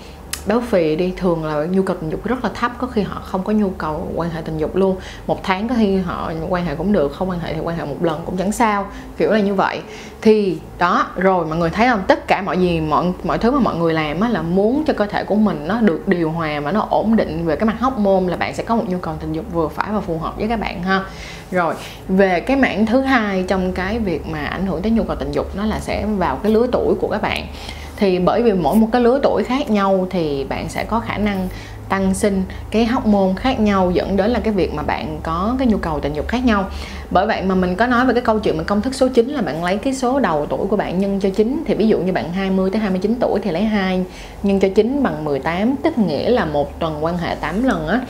béo 0.48 0.62
phì 0.62 0.96
đi, 0.96 1.14
thường 1.18 1.46
là 1.46 1.66
nhu 1.66 1.82
cầu 1.82 1.98
tình 2.02 2.10
dục 2.10 2.26
rất 2.26 2.44
là 2.44 2.50
thấp, 2.54 2.72
có 2.78 2.88
khi 2.88 3.02
họ 3.02 3.22
không 3.26 3.44
có 3.44 3.54
nhu 3.54 3.70
cầu 3.70 4.08
quan 4.16 4.30
hệ 4.30 4.42
tình 4.42 4.58
dục 4.58 4.76
luôn. 4.76 4.96
Một 5.28 5.44
tháng 5.44 5.68
có 5.68 5.76
khi 5.78 5.98
họ 5.98 6.32
quan 6.50 6.66
hệ 6.66 6.76
cũng 6.76 6.92
được, 6.92 7.14
không 7.14 7.30
quan 7.30 7.40
hệ 7.40 7.54
thì 7.54 7.60
quan 7.60 7.78
hệ 7.78 7.86
một 7.86 7.96
lần 8.02 8.22
cũng 8.26 8.38
chẳng 8.38 8.52
sao, 8.52 8.86
kiểu 9.18 9.32
là 9.32 9.40
như 9.40 9.54
vậy. 9.54 9.82
Thì 10.22 10.58
đó, 10.78 11.08
rồi 11.16 11.46
mọi 11.46 11.58
người 11.58 11.70
thấy 11.70 11.88
không? 11.88 12.02
Tất 12.08 12.28
cả 12.28 12.42
mọi 12.42 12.58
gì, 12.58 12.82
mọi 12.82 13.06
mọi 13.24 13.38
thứ 13.38 13.52
mà 13.52 13.60
mọi 13.60 13.76
người 13.76 13.94
làm 13.94 14.20
á 14.20 14.30
là 14.30 14.42
muốn 14.42 14.84
cho 14.88 14.94
cơ 14.94 15.06
thể 15.06 15.24
của 15.24 15.36
mình 15.36 15.68
nó 15.68 15.82
được 15.82 16.08
điều 16.08 16.32
hòa 16.32 16.60
mà 16.60 16.72
nó 16.72 16.88
ổn 16.90 17.16
định 17.16 17.46
về 17.46 17.56
cái 17.56 17.68
mặt 17.68 17.80
hóc 17.80 17.98
môn 17.98 18.28
là 18.28 18.38
bạn 18.38 18.56
sẽ 18.56 18.64
có 18.64 18.76
một 18.76 18.84
nhu 18.88 18.98
cầu 18.98 19.16
tình 19.20 19.34
dục 19.34 19.46
vừa 19.54 19.68
phải 19.68 19.92
và 19.94 20.00
phù 20.00 20.18
hợp 20.18 20.38
với 20.38 20.48
các 20.48 20.60
bạn 20.60 20.84
ha. 20.84 21.04
Rồi, 21.52 21.76
về 22.08 22.40
cái 22.40 22.58
mảng 22.58 22.86
thứ 22.86 23.02
hai 23.02 23.44
trong 23.48 23.72
cái 23.72 24.00
việc 24.00 24.28
mà 24.28 24.46
ảnh 24.46 24.66
hưởng 24.66 24.82
tới 24.82 24.92
nhu 24.92 25.04
cầu 25.04 25.16
tình 25.16 25.32
dục 25.32 25.56
nó 25.56 25.66
là 25.66 25.80
sẽ 25.80 26.06
vào 26.06 26.36
cái 26.36 26.52
lứa 26.52 26.68
tuổi 26.72 26.96
của 27.02 27.08
các 27.08 27.22
bạn 27.22 27.48
thì 27.98 28.20
bởi 28.20 28.44
vì 28.44 28.54
mỗi 28.54 28.76
một 28.76 28.88
cái 28.92 29.02
lứa 29.02 29.20
tuổi 29.24 29.44
khác 29.44 29.70
nhau 29.70 30.08
thì 30.10 30.44
bạn 30.44 30.70
sẽ 30.70 30.84
có 30.84 31.00
khả 31.00 31.18
năng 31.18 31.48
tăng 31.90 32.14
sinh. 32.14 32.44
Cái 32.72 32.86
hóc 32.86 33.06
môn 33.06 33.36
khác 33.36 33.60
nhau 33.60 33.92
dẫn 33.92 34.18
đến 34.18 34.32
là 34.32 34.40
cái 34.40 34.54
việc 34.54 34.74
mà 34.74 34.84
bạn 34.84 35.20
có 35.24 35.56
cái 35.60 35.68
nhu 35.68 35.78
cầu 35.78 36.00
tình 36.00 36.14
dục 36.14 36.28
khác 36.28 36.46
nhau. 36.46 36.70
Bởi 37.12 37.28
vậy 37.28 37.42
mà 37.42 37.56
mình 37.56 37.76
có 37.76 37.88
nói 37.88 38.06
về 38.06 38.14
cái 38.14 38.24
câu 38.24 38.40
chuyện 38.40 38.58
mà 38.58 38.64
công 38.64 38.82
thức 38.82 38.96
số 38.96 39.08
9 39.08 39.30
là 39.30 39.42
bạn 39.42 39.64
lấy 39.64 39.78
cái 39.78 39.94
số 39.94 40.20
đầu 40.20 40.46
tuổi 40.46 40.68
của 40.68 40.76
bạn 40.76 41.00
nhân 41.00 41.20
cho 41.20 41.30
9 41.30 41.64
thì 41.68 41.74
ví 41.74 41.88
dụ 41.88 42.00
như 42.00 42.14
bạn 42.14 42.34
20 42.34 42.70
tới 42.70 42.82
29 42.82 43.16
tuổi 43.20 43.40
thì 43.44 43.52
lấy 43.52 43.64
2 43.64 44.04
nhân 44.44 44.60
cho 44.60 44.68
9 44.76 45.04
bằng 45.04 45.26
18 45.26 45.76
tức 45.84 45.98
nghĩa 45.98 46.30
là 46.30 46.46
một 46.46 46.80
tuần 46.80 47.04
quan 47.04 47.18
hệ 47.18 47.36
8 47.36 47.64
lần 47.64 47.88
á. 47.88 48.02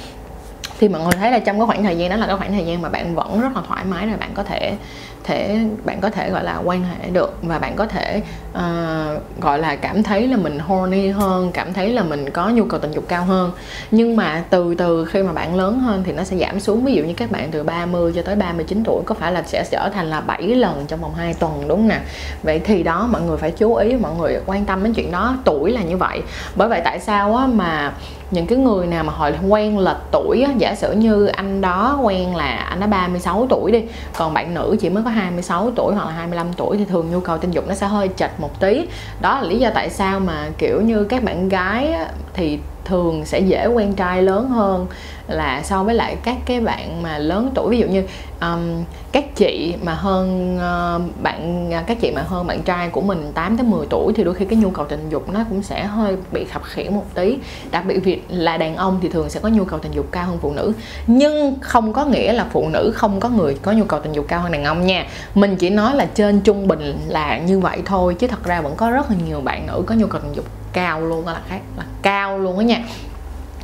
Thì 0.79 0.89
mọi 0.89 1.01
người 1.01 1.11
thấy 1.11 1.31
là 1.31 1.39
trong 1.39 1.57
cái 1.59 1.67
khoảng 1.67 1.83
thời 1.83 1.97
gian 1.97 2.09
đó 2.09 2.15
là 2.15 2.27
cái 2.27 2.37
khoảng 2.37 2.51
thời 2.51 2.65
gian 2.65 2.81
mà 2.81 2.89
bạn 2.89 3.15
vẫn 3.15 3.41
rất 3.41 3.55
là 3.55 3.61
thoải 3.67 3.85
mái 3.85 4.07
rồi, 4.07 4.17
bạn 4.17 4.29
có 4.33 4.43
thể 4.43 4.73
thể 5.23 5.59
bạn 5.85 6.01
có 6.01 6.09
thể 6.09 6.29
gọi 6.29 6.43
là 6.43 6.61
quan 6.63 6.83
hệ 6.83 7.09
được 7.09 7.37
và 7.41 7.59
bạn 7.59 7.75
có 7.75 7.85
thể 7.85 8.21
uh, 8.51 9.41
gọi 9.41 9.59
là 9.59 9.75
cảm 9.75 10.03
thấy 10.03 10.27
là 10.27 10.37
mình 10.37 10.59
horny 10.59 11.07
hơn 11.07 11.51
cảm 11.53 11.73
thấy 11.73 11.89
là 11.89 12.03
mình 12.03 12.29
có 12.29 12.49
nhu 12.49 12.65
cầu 12.65 12.79
tình 12.79 12.91
dục 12.91 13.03
cao 13.07 13.23
hơn. 13.25 13.51
Nhưng 13.91 14.15
mà 14.15 14.43
từ 14.49 14.75
từ 14.75 15.05
khi 15.05 15.23
mà 15.23 15.33
bạn 15.33 15.55
lớn 15.55 15.79
hơn 15.79 16.03
thì 16.05 16.11
nó 16.11 16.23
sẽ 16.23 16.37
giảm 16.37 16.59
xuống. 16.59 16.85
Ví 16.85 16.93
dụ 16.93 17.03
như 17.03 17.13
các 17.13 17.31
bạn 17.31 17.49
từ 17.51 17.63
30 17.63 18.11
cho 18.15 18.21
tới 18.21 18.35
39 18.35 18.83
tuổi 18.85 19.03
có 19.05 19.15
phải 19.15 19.31
là 19.31 19.43
sẽ 19.43 19.65
trở 19.71 19.89
thành 19.93 20.05
là 20.09 20.21
7 20.21 20.41
lần 20.41 20.85
trong 20.87 21.01
vòng 21.01 21.15
2 21.15 21.33
tuần 21.33 21.67
đúng 21.67 21.87
nè? 21.87 21.99
Vậy 22.43 22.61
thì 22.63 22.83
đó 22.83 23.07
mọi 23.11 23.21
người 23.21 23.37
phải 23.37 23.51
chú 23.51 23.75
ý 23.75 23.95
mọi 23.95 24.11
người 24.15 24.39
quan 24.45 24.65
tâm 24.65 24.83
đến 24.83 24.93
chuyện 24.93 25.11
đó. 25.11 25.37
Tuổi 25.43 25.71
là 25.71 25.81
như 25.81 25.97
vậy. 25.97 26.21
Bởi 26.55 26.69
vậy 26.69 26.81
tại 26.83 26.99
sao 26.99 27.35
á 27.35 27.47
mà 27.47 27.93
những 28.33 28.47
cái 28.47 28.57
người 28.57 28.87
nào 28.87 29.03
mà 29.03 29.13
họ 29.13 29.29
quen 29.49 29.79
lệch 29.79 29.97
tuổi 30.11 30.41
á, 30.41 30.51
giả 30.57 30.75
sử 30.75 30.91
như 30.91 31.25
anh 31.25 31.61
đó 31.61 31.99
quen 32.03 32.35
là 32.35 32.45
anh 32.45 32.79
đã 32.79 32.87
36 32.87 33.47
tuổi 33.49 33.71
đi 33.71 33.83
còn 34.17 34.33
bạn 34.33 34.53
nữ 34.53 34.77
chỉ 34.79 34.89
mới 34.89 35.03
có 35.03 35.09
26 35.13 35.71
tuổi 35.75 35.95
hoặc 35.95 36.05
là 36.05 36.11
25 36.11 36.53
tuổi 36.53 36.77
thì 36.77 36.85
thường 36.85 37.11
nhu 37.11 37.19
cầu 37.19 37.37
tình 37.37 37.51
dục 37.51 37.67
nó 37.67 37.75
sẽ 37.75 37.87
hơi 37.87 38.09
chệch 38.15 38.39
một 38.39 38.59
tí. 38.59 38.87
Đó 39.21 39.39
là 39.41 39.47
lý 39.47 39.59
do 39.59 39.69
tại 39.73 39.89
sao 39.89 40.19
mà, 40.19 40.49
kiểu 40.57 40.81
như, 40.81 41.03
các 41.03 41.23
bạn 41.23 41.49
gái 41.49 41.93
thì 42.33 42.59
thường 42.85 43.25
sẽ 43.25 43.39
dễ 43.39 43.67
quen 43.67 43.93
trai 43.93 44.21
lớn 44.21 44.49
hơn 44.49 44.87
là 45.27 45.61
so 45.63 45.83
với 45.83 45.95
lại 45.95 46.17
các 46.23 46.37
cái 46.45 46.59
bạn 46.59 47.03
mà 47.03 47.17
lớn 47.17 47.51
tuổi. 47.55 47.69
Ví 47.69 47.79
dụ 47.79 47.87
như 47.87 48.03
um, 48.43 48.83
các 49.11 49.35
chị 49.35 49.75
mà 49.83 49.93
hơn 49.93 50.55
uh, 50.55 51.23
bạn 51.23 51.69
à, 51.73 51.83
các 51.87 51.97
chị 52.01 52.11
mà 52.11 52.21
hơn 52.21 52.47
bạn 52.47 52.61
trai 52.61 52.89
của 52.89 53.01
mình 53.01 53.31
8 53.33 53.57
tới 53.57 53.67
10 53.67 53.87
tuổi 53.89 54.13
thì 54.15 54.23
đôi 54.23 54.33
khi 54.33 54.45
cái 54.45 54.59
nhu 54.59 54.69
cầu 54.69 54.85
tình 54.85 55.09
dục 55.09 55.29
nó 55.33 55.39
cũng 55.49 55.63
sẽ 55.63 55.83
hơi 55.83 56.17
bị 56.31 56.45
khập 56.45 56.63
khiễng 56.63 56.95
một 56.95 57.05
tí. 57.13 57.37
Đặc 57.71 57.85
biệt 57.85 57.99
việc 57.99 58.25
là 58.29 58.57
đàn 58.57 58.75
ông 58.75 58.99
thì 59.01 59.09
thường 59.09 59.29
sẽ 59.29 59.39
có 59.39 59.49
nhu 59.49 59.65
cầu 59.65 59.79
tình 59.79 59.91
dục 59.91 60.05
cao 60.11 60.25
hơn 60.25 60.37
phụ 60.41 60.53
nữ. 60.53 60.73
Nhưng 61.07 61.55
không 61.61 61.93
có 61.93 62.05
nghĩa 62.05 62.33
là 62.33 62.45
phụ 62.51 62.69
nữ 62.69 62.91
không 62.95 63.19
có 63.19 63.29
người 63.29 63.57
có 63.61 63.71
nhu 63.71 63.83
cầu 63.83 63.99
tình 63.99 64.13
dục 64.13 64.25
cao 64.27 64.41
hơn 64.41 64.51
đàn 64.51 64.63
ông 64.63 64.85
nha. 64.85 65.05
Mình 65.35 65.55
chỉ 65.55 65.69
nói 65.69 65.95
là 65.95 66.05
trên 66.05 66.41
trung 66.41 66.67
bình 66.67 66.97
là 67.07 67.37
như 67.37 67.59
vậy 67.59 67.81
thôi 67.85 68.15
chứ 68.19 68.27
thật 68.27 68.43
ra 68.43 68.61
vẫn 68.61 68.75
có 68.75 68.91
rất 68.91 69.11
là 69.11 69.17
nhiều 69.27 69.41
bạn 69.41 69.67
nữ 69.67 69.83
có 69.87 69.95
nhu 69.95 70.07
cầu 70.07 70.21
tình 70.21 70.33
dục 70.33 70.45
cao 70.73 71.01
luôn 71.01 71.27
là 71.27 71.41
khác 71.49 71.61
là 71.77 71.83
cao 72.01 72.37
luôn 72.37 72.57
á 72.57 72.65
nha. 72.65 72.83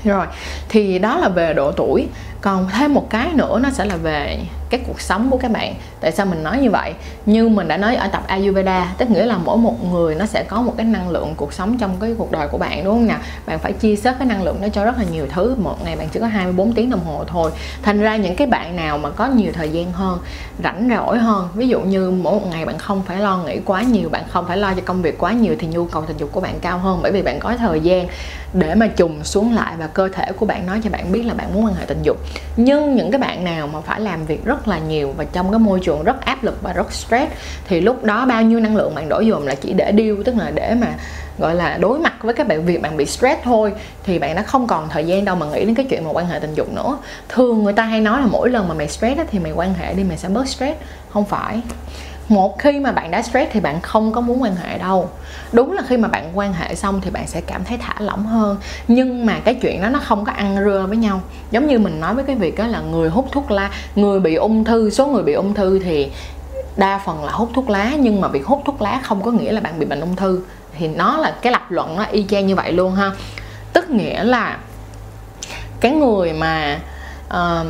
Rồi 0.04 0.26
thì 0.70 1.00
đó 1.00 1.18
là 1.18 1.30
về 1.30 1.54
độ 1.54 1.72
tuổi 1.72 2.08
còn 2.42 2.68
thêm 2.70 2.94
một 2.94 3.10
cái 3.10 3.30
nữa, 3.34 3.60
nó 3.64 3.70
sẽ 3.70 3.86
là 3.86 3.96
về 3.96 4.40
cái 4.70 4.80
cuộc 4.88 5.02
sống 5.02 5.30
của 5.30 5.38
các 5.38 5.52
bạn. 5.52 5.76
Tại 6.00 6.12
sao 6.12 6.26
mình 6.26 6.44
nói 6.44 6.60
như 6.62 6.70
vậy? 6.72 6.94
Như 7.26 7.50
mình 7.50 7.68
đã 7.68 7.78
nói 7.78 7.96
ở 7.96 8.08
tập 8.08 8.24
Ayurveda, 8.28 8.94
tức 8.98 9.10
nghĩa 9.10 9.26
là 9.26 9.38
mỗi 9.38 9.58
một 9.58 9.84
người 9.92 10.16
nó 10.16 10.26
sẽ 10.26 10.44
có 10.44 10.62
một 10.62 10.74
cái 10.78 10.86
năng 10.86 11.10
lượng 11.10 11.34
cuộc 11.38 11.54
sống 11.54 11.78
trong 11.78 11.96
cái 12.00 12.16
cuộc 12.18 12.32
đời 12.32 12.48
của 12.48 12.58
bạn, 12.58 12.84
đúng 12.84 12.94
không 12.94 13.08
nào 13.08 13.20
bạn 13.46 13.60
phải 13.60 13.74
chia 13.74 13.96
sớt 13.96 14.20
cái 14.20 14.28
năng 14.28 14.44
lượng 14.44 14.62
đó 14.62 14.68
cho 14.74 14.86
rất 14.86 14.98
là 14.98 15.04
nhiều 15.12 15.28
thứ. 15.34 15.56
Một 15.58 15.84
ngày 15.84 15.96
bạn 15.96 16.08
chỉ 16.10 16.20
có 16.20 16.28
24 16.28 16.74
tiếng 16.74 16.90
đồng 16.90 17.06
hồ 17.06 17.24
thôi. 17.28 17.52
Thành 17.82 18.00
ra 18.00 18.16
những 18.16 18.36
cái 18.36 18.48
bạn 18.48 18.76
nào 18.76 18.98
mà 18.98 19.10
có 19.10 19.28
nhiều 19.28 19.52
thời 19.54 19.70
gian 19.70 19.92
hơn, 19.92 20.20
rảnh 20.64 20.90
rỗi 20.96 21.18
hơn, 21.18 21.48
ví 21.54 21.68
dụ 21.68 21.82
như 21.82 22.12
mỗi 22.12 22.34
một 22.34 22.48
ngày 22.52 22.66
bạn 22.66 22.78
không 22.78 23.02
phải 23.02 23.20
lo 23.20 23.38
nghĩ 23.38 23.60
quá 23.66 23.82
nhiều, 23.82 24.10
bạn 24.10 24.24
không 24.30 24.46
phải 24.48 24.58
lo 24.58 24.74
cho 24.74 24.82
công 24.86 25.02
việc 25.02 25.18
quá 25.18 25.32
nhiều 25.32 25.56
thì 25.60 25.68
nhu 25.68 25.86
cầu 25.86 26.04
tình 26.06 26.18
dục 26.18 26.30
của 26.32 26.42
bạn 26.42 26.60
cao 26.62 26.78
hơn. 26.78 27.00
Bởi 27.04 27.12
vì 27.12 27.22
bạn 27.22 27.40
có 27.40 27.54
thời 27.58 27.80
gian 27.80 28.08
để 28.54 28.76
mà 28.76 28.88
trùng 28.88 29.24
xuống 29.24 29.54
lại 29.54 29.74
và 29.78 29.88
cơ 29.88 30.10
thể 30.14 30.32
của 30.32 30.46
bạn 30.46 30.66
nói 30.66 30.82
cho 30.84 30.90
bạn 30.90 31.12
biết 31.12 31.24
là 31.24 31.34
bạn 31.34 31.54
muốn 31.54 31.66
quan 31.66 31.74
hệ 31.74 31.86
tình 31.86 32.00
dục 32.04 32.18
nhưng 32.56 32.96
những 32.96 33.12
cái 33.12 33.20
bạn 33.20 33.44
nào 33.44 33.68
mà 33.68 33.82
phải 33.82 34.02
làm 34.02 34.26
việc 34.26 34.46
rất 34.46 34.68
là 34.68 34.80
nhiều 34.80 35.14
và 35.18 35.24
trong 35.24 35.52
cái 35.52 35.60
môi 35.60 35.80
trường 35.80 36.04
rất 36.04 36.22
áp 36.26 36.44
lực 36.44 36.62
và 36.62 36.74
rất 36.74 36.94
stress, 36.94 37.32
thì 37.68 37.82
lúc 37.82 38.04
đó 38.04 38.26
bao 38.26 38.42
nhiêu 38.42 38.60
năng 38.60 38.76
lượng 38.76 38.96
bạn 38.96 39.10
đổ 39.10 39.20
dồn 39.20 39.44
là 39.44 39.56
chỉ 39.56 39.74
để 39.74 39.92
điêu, 39.92 40.24
tức 40.24 40.36
là 40.38 40.52
để 40.52 40.76
mà, 40.76 40.88
gọi 41.38 41.56
là, 41.56 41.78
đối 41.78 42.00
mặt 42.00 42.14
với 42.22 42.34
các 42.34 42.48
bạn 42.48 42.66
việc 42.66 42.82
bạn 42.82 42.98
bị 42.98 43.06
stress 43.06 43.42
thôi, 43.44 43.74
thì 44.04 44.20
bạn 44.20 44.36
đã 44.36 44.42
không 44.42 44.68
còn 44.68 44.90
thời 44.90 45.06
gian 45.06 45.26
đâu 45.26 45.36
mà 45.36 45.46
nghĩ 45.46 45.66
đến 45.66 45.76
cái 45.76 45.86
chuyện 45.90 46.04
mà 46.04 46.10
quan 46.14 46.28
hệ 46.28 46.40
tình 46.40 46.56
dục 46.56 46.74
nữa. 46.74 46.98
Thường 47.30 47.64
người 47.64 47.74
ta 47.74 47.84
hay 47.84 48.02
nói 48.02 48.22
là 48.22 48.28
mỗi 48.28 48.50
lần 48.50 48.68
mà 48.68 48.74
mày 48.74 48.88
stress 48.88 49.22
thì 49.32 49.40
mày 49.40 49.52
quan 49.52 49.74
hệ 49.74 49.94
đi, 49.94 50.04
mày 50.04 50.18
sẽ 50.18 50.30
bớt 50.30 50.48
stress. 50.48 50.78
Không 51.10 51.26
phải 51.26 51.62
một 52.30 52.60
khi 52.60 52.80
mà 52.80 52.92
bạn 52.92 53.12
đã 53.12 53.22
stress 53.22 53.52
thì 53.52 53.60
bạn 53.60 53.82
không 53.82 54.12
có 54.12 54.22
muốn 54.22 54.42
quan 54.42 54.56
hệ 54.56 54.78
đâu. 54.78 55.10
Đúng 55.52 55.72
là 55.72 55.82
khi 55.88 55.98
mà 55.98 56.08
bạn 56.08 56.38
quan 56.38 56.54
hệ 56.54 56.76
xong 56.76 57.02
thì 57.02 57.10
bạn 57.10 57.28
sẽ 57.28 57.42
cảm 57.42 57.64
thấy 57.64 57.78
thả 57.78 57.94
lỏng 58.00 58.26
hơn. 58.26 58.58
Nhưng 58.88 59.26
mà 59.26 59.40
cái 59.46 59.54
chuyện 59.54 59.82
đó 59.82 59.90
nó 59.90 60.00
không 60.00 60.26
có 60.26 60.32
ăn 60.32 60.58
rưa 60.66 60.86
với 60.88 60.98
nhau. 60.98 61.22
Giống 61.52 61.68
như 61.68 61.80
mình 61.80 62.00
nói 62.00 62.16
với 62.16 62.24
cái 62.24 62.36
việc 62.36 62.58
đó 62.58 62.68
là 62.68 62.82
người 62.82 63.10
hút 63.10 63.28
thuốc 63.32 63.52
lá 63.52 63.72
người 63.96 64.20
bị 64.20 64.36
ung 64.36 64.64
thư 64.64 64.90
số 64.90 65.08
người 65.08 65.24
bị 65.24 65.34
ung 65.34 65.54
thư 65.54 65.80
thì 65.80 66.12
đa 66.78 67.02
phần 67.06 67.24
là 67.24 67.32
hút 67.32 67.50
thuốc 67.54 67.70
lá. 67.70 67.92
Nhưng 68.00 68.22
mà 68.22 68.28
việc 68.28 68.46
hút 68.46 68.62
thuốc 68.66 68.82
lá 68.82 69.02
không 69.04 69.22
có 69.22 69.32
nghĩa 69.32 69.52
là 69.52 69.62
bạn 69.62 69.80
bị 69.80 69.86
bệnh 69.86 70.00
ung 70.00 70.16
thư. 70.16 70.42
Thì 70.78 70.88
nó 70.88 71.18
là 71.18 71.36
cái 71.42 71.52
lập 71.52 71.72
luận 71.72 71.96
nó 71.96 72.04
y 72.04 72.26
chang 72.30 72.48
như 72.48 72.56
vậy 72.56 72.72
luôn 72.72 72.96
ha. 72.96 73.12
Tức 73.74 73.90
nghĩa 73.90 74.24
là 74.24 74.58
cái 75.80 75.92
người 75.92 76.34
mà 76.34 76.80
uh, 77.28 77.68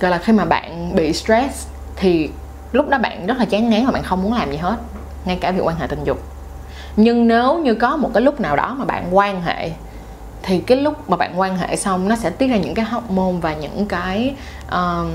gọi 0.00 0.10
là 0.10 0.18
khi 0.18 0.32
mà 0.32 0.44
bạn 0.44 0.96
bị 0.96 1.12
stress 1.12 1.66
thì 1.96 2.30
lúc 2.72 2.88
đó 2.88 2.98
bạn 2.98 3.26
rất 3.26 3.38
là 3.38 3.44
chán 3.44 3.70
ngán 3.70 3.86
và 3.86 3.92
bạn 3.92 4.02
không 4.02 4.22
muốn 4.22 4.32
làm 4.32 4.50
gì 4.50 4.56
hết 4.56 4.76
ngay 5.24 5.38
cả 5.40 5.50
việc 5.50 5.62
quan 5.64 5.76
hệ 5.76 5.86
tình 5.86 6.04
dục. 6.04 6.18
Nhưng 6.96 7.28
nếu 7.28 7.58
như 7.58 7.74
có 7.74 7.96
một 7.96 8.10
cái 8.14 8.22
lúc 8.22 8.40
nào 8.40 8.56
đó 8.56 8.76
mà 8.78 8.84
bạn 8.84 9.16
quan 9.16 9.42
hệ 9.42 9.70
thì 10.42 10.58
cái 10.58 10.78
lúc 10.78 11.10
mà 11.10 11.16
bạn 11.16 11.40
quan 11.40 11.56
hệ 11.56 11.76
xong 11.76 12.08
nó 12.08 12.16
sẽ 12.16 12.30
tiết 12.30 12.48
ra 12.48 12.56
những 12.56 12.74
cái 12.74 12.84
hormone 12.84 13.40
và 13.40 13.54
những 13.54 13.86
cái 13.86 14.34
um, 14.70 15.10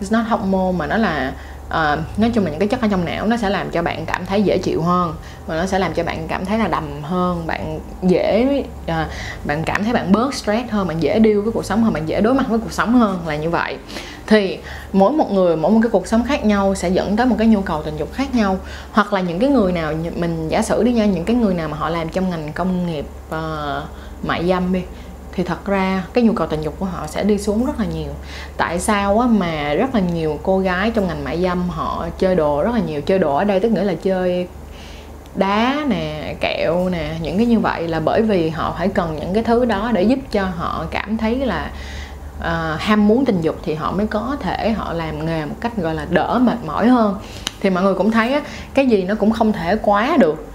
it's 0.00 0.10
not 0.10 0.24
hormone 0.28 0.72
mà 0.76 0.86
nó 0.86 0.96
là 0.96 1.32
uh, 1.66 2.18
nói 2.18 2.30
chung 2.34 2.44
là 2.44 2.50
những 2.50 2.58
cái 2.58 2.68
chất 2.68 2.80
ở 2.80 2.88
trong 2.90 3.04
não 3.04 3.26
nó 3.26 3.36
sẽ 3.36 3.50
làm 3.50 3.70
cho 3.70 3.82
bạn 3.82 4.06
cảm 4.06 4.26
thấy 4.26 4.42
dễ 4.42 4.58
chịu 4.58 4.82
hơn 4.82 5.14
và 5.46 5.56
nó 5.56 5.66
sẽ 5.66 5.78
làm 5.78 5.94
cho 5.94 6.04
bạn 6.04 6.28
cảm 6.28 6.44
thấy 6.44 6.58
là 6.58 6.68
đầm 6.68 7.02
hơn 7.02 7.46
bạn 7.46 7.80
dễ 8.02 8.62
uh, 8.84 8.92
bạn 9.44 9.62
cảm 9.64 9.84
thấy 9.84 9.92
bạn 9.92 10.12
bớt 10.12 10.34
stress 10.34 10.70
hơn 10.70 10.88
bạn 10.88 11.02
dễ 11.02 11.18
điêu 11.18 11.42
với 11.42 11.52
cuộc 11.52 11.64
sống 11.64 11.82
hơn 11.82 11.92
bạn 11.92 12.08
dễ 12.08 12.20
đối 12.20 12.34
mặt 12.34 12.44
với 12.48 12.58
cuộc 12.58 12.72
sống 12.72 12.94
hơn 12.94 13.18
là 13.26 13.36
như 13.36 13.50
vậy 13.50 13.78
thì 14.26 14.58
mỗi 14.92 15.12
một 15.12 15.32
người 15.32 15.56
mỗi 15.56 15.70
một 15.70 15.78
cái 15.82 15.90
cuộc 15.90 16.06
sống 16.06 16.24
khác 16.24 16.44
nhau 16.44 16.74
sẽ 16.74 16.88
dẫn 16.88 17.16
tới 17.16 17.26
một 17.26 17.36
cái 17.38 17.46
nhu 17.46 17.60
cầu 17.60 17.82
tình 17.82 17.96
dục 17.96 18.12
khác 18.12 18.34
nhau. 18.34 18.58
Hoặc 18.92 19.12
là 19.12 19.20
những 19.20 19.38
cái 19.38 19.50
người 19.50 19.72
nào 19.72 19.92
mình 20.16 20.48
giả 20.48 20.62
sử 20.62 20.82
đi 20.82 20.92
nha 20.92 21.06
những 21.06 21.24
cái 21.24 21.36
người 21.36 21.54
nào 21.54 21.68
mà 21.68 21.76
họ 21.76 21.88
làm 21.88 22.08
trong 22.08 22.30
ngành 22.30 22.52
công 22.52 22.86
nghiệp 22.86 23.06
uh, 23.28 23.82
mại 24.22 24.48
dâm 24.48 24.72
đi 24.72 24.82
thì 25.32 25.42
thật 25.42 25.66
ra 25.66 26.04
cái 26.12 26.24
nhu 26.24 26.32
cầu 26.32 26.46
tình 26.46 26.62
dục 26.62 26.74
của 26.78 26.86
họ 26.86 27.06
sẽ 27.06 27.24
đi 27.24 27.38
xuống 27.38 27.66
rất 27.66 27.80
là 27.80 27.86
nhiều. 27.94 28.12
Tại 28.56 28.80
sao 28.80 29.20
á 29.20 29.26
mà 29.26 29.74
rất 29.74 29.94
là 29.94 30.00
nhiều 30.00 30.38
cô 30.42 30.58
gái 30.58 30.90
trong 30.90 31.06
ngành 31.06 31.24
mại 31.24 31.42
dâm 31.42 31.68
họ 31.68 32.06
chơi 32.18 32.34
đồ 32.34 32.62
rất 32.62 32.74
là 32.74 32.80
nhiều 32.80 33.00
chơi 33.00 33.18
đồ 33.18 33.36
ở 33.36 33.44
đây 33.44 33.60
tức 33.60 33.72
nghĩa 33.72 33.84
là 33.84 33.94
chơi 33.94 34.46
đá 35.34 35.84
nè 35.88 36.34
kẹo 36.40 36.88
nè 36.88 37.10
những 37.22 37.36
cái 37.36 37.46
như 37.46 37.58
vậy 37.58 37.88
là 37.88 38.00
bởi 38.00 38.22
vì 38.22 38.48
họ 38.48 38.74
phải 38.78 38.88
cần 38.88 39.16
những 39.20 39.34
cái 39.34 39.42
thứ 39.42 39.64
đó 39.64 39.90
để 39.94 40.02
giúp 40.02 40.18
cho 40.32 40.44
họ 40.56 40.86
cảm 40.90 41.16
thấy 41.16 41.36
là 41.36 41.70
uh, 42.38 42.80
ham 42.80 43.08
muốn 43.08 43.24
tình 43.24 43.40
dục 43.40 43.56
thì 43.62 43.74
họ 43.74 43.92
mới 43.92 44.06
có 44.06 44.36
thể 44.40 44.70
họ 44.70 44.92
làm 44.92 45.26
nghề 45.26 45.44
một 45.44 45.54
cách 45.60 45.76
gọi 45.76 45.94
là 45.94 46.06
đỡ 46.10 46.40
mệt 46.42 46.58
mỏi 46.66 46.88
hơn. 46.88 47.16
Thì 47.60 47.70
mọi 47.70 47.82
người 47.82 47.94
cũng 47.94 48.10
thấy 48.10 48.32
á, 48.32 48.40
cái 48.74 48.86
gì 48.86 49.02
nó 49.02 49.14
cũng 49.14 49.30
không 49.30 49.52
thể 49.52 49.76
quá 49.82 50.16
được. 50.20 50.48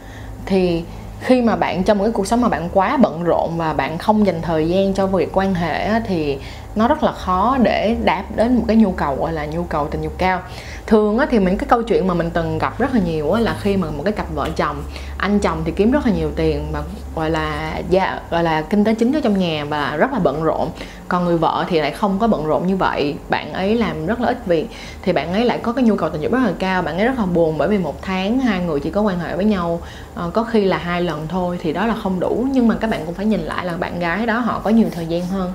Thì 0.45 0.83
khi 1.19 1.41
mà 1.41 1.55
bạn 1.55 1.83
trong 1.83 1.97
một 1.97 2.03
cái 2.03 2.11
cuộc 2.11 2.27
sống 2.27 2.41
mà 2.41 2.49
bạn 2.49 2.69
quá 2.73 2.97
bận 2.97 3.23
rộn 3.23 3.57
và 3.57 3.73
bạn 3.73 3.97
không 3.97 4.25
dành 4.25 4.41
thời 4.41 4.69
gian 4.69 4.93
cho 4.93 5.07
việc 5.07 5.29
quan 5.33 5.53
hệ 5.53 5.99
thì 5.99 6.37
nó 6.75 6.87
rất 6.87 7.03
là 7.03 7.11
khó 7.11 7.57
để 7.63 7.97
đáp 8.03 8.23
đến 8.35 8.55
một 8.55 8.63
cái 8.67 8.77
nhu 8.77 8.91
cầu 8.91 9.15
gọi 9.15 9.33
là 9.33 9.45
nhu 9.45 9.63
cầu 9.63 9.87
tình 9.87 10.01
dục 10.01 10.13
cao. 10.17 10.41
Thường 10.87 11.17
á, 11.17 11.25
thì 11.31 11.37
những 11.37 11.57
cái 11.57 11.67
câu 11.69 11.83
chuyện 11.83 12.07
mà 12.07 12.13
mình 12.13 12.29
từng 12.29 12.57
gặp 12.57 12.79
rất 12.79 12.93
là 12.93 12.99
nhiều 13.05 13.31
á, 13.31 13.41
là 13.41 13.55
khi 13.61 13.77
mà 13.77 13.87
một 13.91 14.03
cái 14.03 14.13
cặp 14.13 14.25
vợ 14.33 14.49
chồng 14.55 14.83
anh 15.17 15.39
chồng 15.39 15.61
thì 15.65 15.71
kiếm 15.71 15.91
rất 15.91 16.05
là 16.05 16.11
nhiều 16.11 16.31
tiền 16.35 16.71
mà 16.73 16.79
gọi 17.15 17.29
là 17.29 17.81
gia 17.89 18.19
gọi 18.29 18.43
là 18.43 18.61
kinh 18.61 18.83
tế 18.83 18.93
chính 18.93 19.13
ở 19.13 19.19
trong 19.23 19.39
nhà 19.39 19.65
và 19.69 19.95
rất 19.95 20.13
là 20.13 20.19
bận 20.19 20.43
rộn. 20.43 20.69
Còn 21.07 21.25
người 21.25 21.37
vợ 21.37 21.65
thì 21.69 21.81
lại 21.81 21.91
không 21.91 22.19
có 22.19 22.27
bận 22.27 22.45
rộn 22.45 22.67
như 22.67 22.75
vậy. 22.75 23.15
Bạn 23.29 23.53
ấy 23.53 23.75
làm 23.75 24.05
rất 24.05 24.19
là 24.19 24.27
ít 24.27 24.45
việc 24.45 24.69
thì 25.01 25.13
bạn 25.13 25.33
ấy 25.33 25.45
lại 25.45 25.59
có 25.61 25.73
cái 25.73 25.83
nhu 25.83 25.95
cầu 25.95 26.09
tình 26.09 26.21
dục 26.21 26.31
rất 26.31 26.39
là 26.45 26.51
cao. 26.59 26.81
Bạn 26.81 26.97
ấy 26.97 27.05
rất 27.05 27.19
là 27.19 27.25
buồn 27.25 27.57
bởi 27.57 27.67
vì 27.67 27.77
một 27.77 28.01
tháng 28.01 28.39
hai 28.39 28.59
người 28.59 28.79
chỉ 28.79 28.89
có 28.89 29.01
quan 29.01 29.19
hệ 29.19 29.35
với 29.35 29.45
nhau 29.45 29.81
ờ, 30.15 30.29
có 30.33 30.43
khi 30.43 30.65
là 30.65 30.77
hai 30.77 31.01
lần 31.01 31.27
thôi 31.27 31.59
thì 31.61 31.73
đó 31.73 31.85
là 31.85 31.95
không 32.03 32.19
đủ. 32.19 32.47
Nhưng 32.51 32.67
mà 32.67 32.75
các 32.81 32.89
bạn 32.89 33.05
cũng 33.05 33.15
phải 33.15 33.25
nhìn 33.25 33.41
lại 33.41 33.65
là 33.65 33.77
bạn 33.77 33.99
gái 33.99 34.25
đó 34.25 34.39
họ 34.39 34.61
có 34.63 34.69
nhiều 34.69 34.87
thời 34.91 35.05
gian 35.05 35.27
hơn 35.27 35.53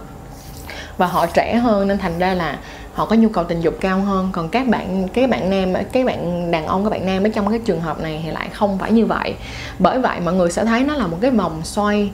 và 0.99 1.07
họ 1.07 1.27
trẻ 1.27 1.57
hơn, 1.57 1.89
nên 1.89 1.99
thành 1.99 2.19
ra 2.19 2.35
là 2.35 2.59
họ 2.95 3.07
có 3.07 3.17
nhu 3.17 3.29
cầu 3.29 3.45
tình 3.45 3.61
dục 3.61 3.75
cao 3.81 4.01
hơn. 4.01 4.29
Còn 4.33 4.49
các 4.49 4.67
bạn 4.67 5.09
cái 5.09 5.27
bạn 5.27 5.51
nam 5.51 5.85
cái 5.93 6.05
bạn 6.05 6.51
đàn 6.51 6.67
ông, 6.67 6.85
các 6.85 6.91
bạn 6.91 7.07
nam, 7.07 7.23
ở 7.23 7.29
trong 7.35 7.51
cái 7.51 7.59
trường 7.59 7.81
hợp 7.81 8.01
này 8.01 8.21
thì 8.25 8.31
lại 8.31 8.49
không 8.53 8.79
phải 8.79 8.93
như 8.93 9.07
vậy. 9.07 9.35
Bởi 9.79 9.99
vậy 9.99 10.21
mọi 10.21 10.35
người 10.35 10.51
sẽ 10.51 10.65
thấy 10.65 10.85
nó 10.85 10.95
là 10.95 11.07
một 11.07 11.19
cái 11.21 11.31
vòng 11.31 11.61
xoay 11.65 12.11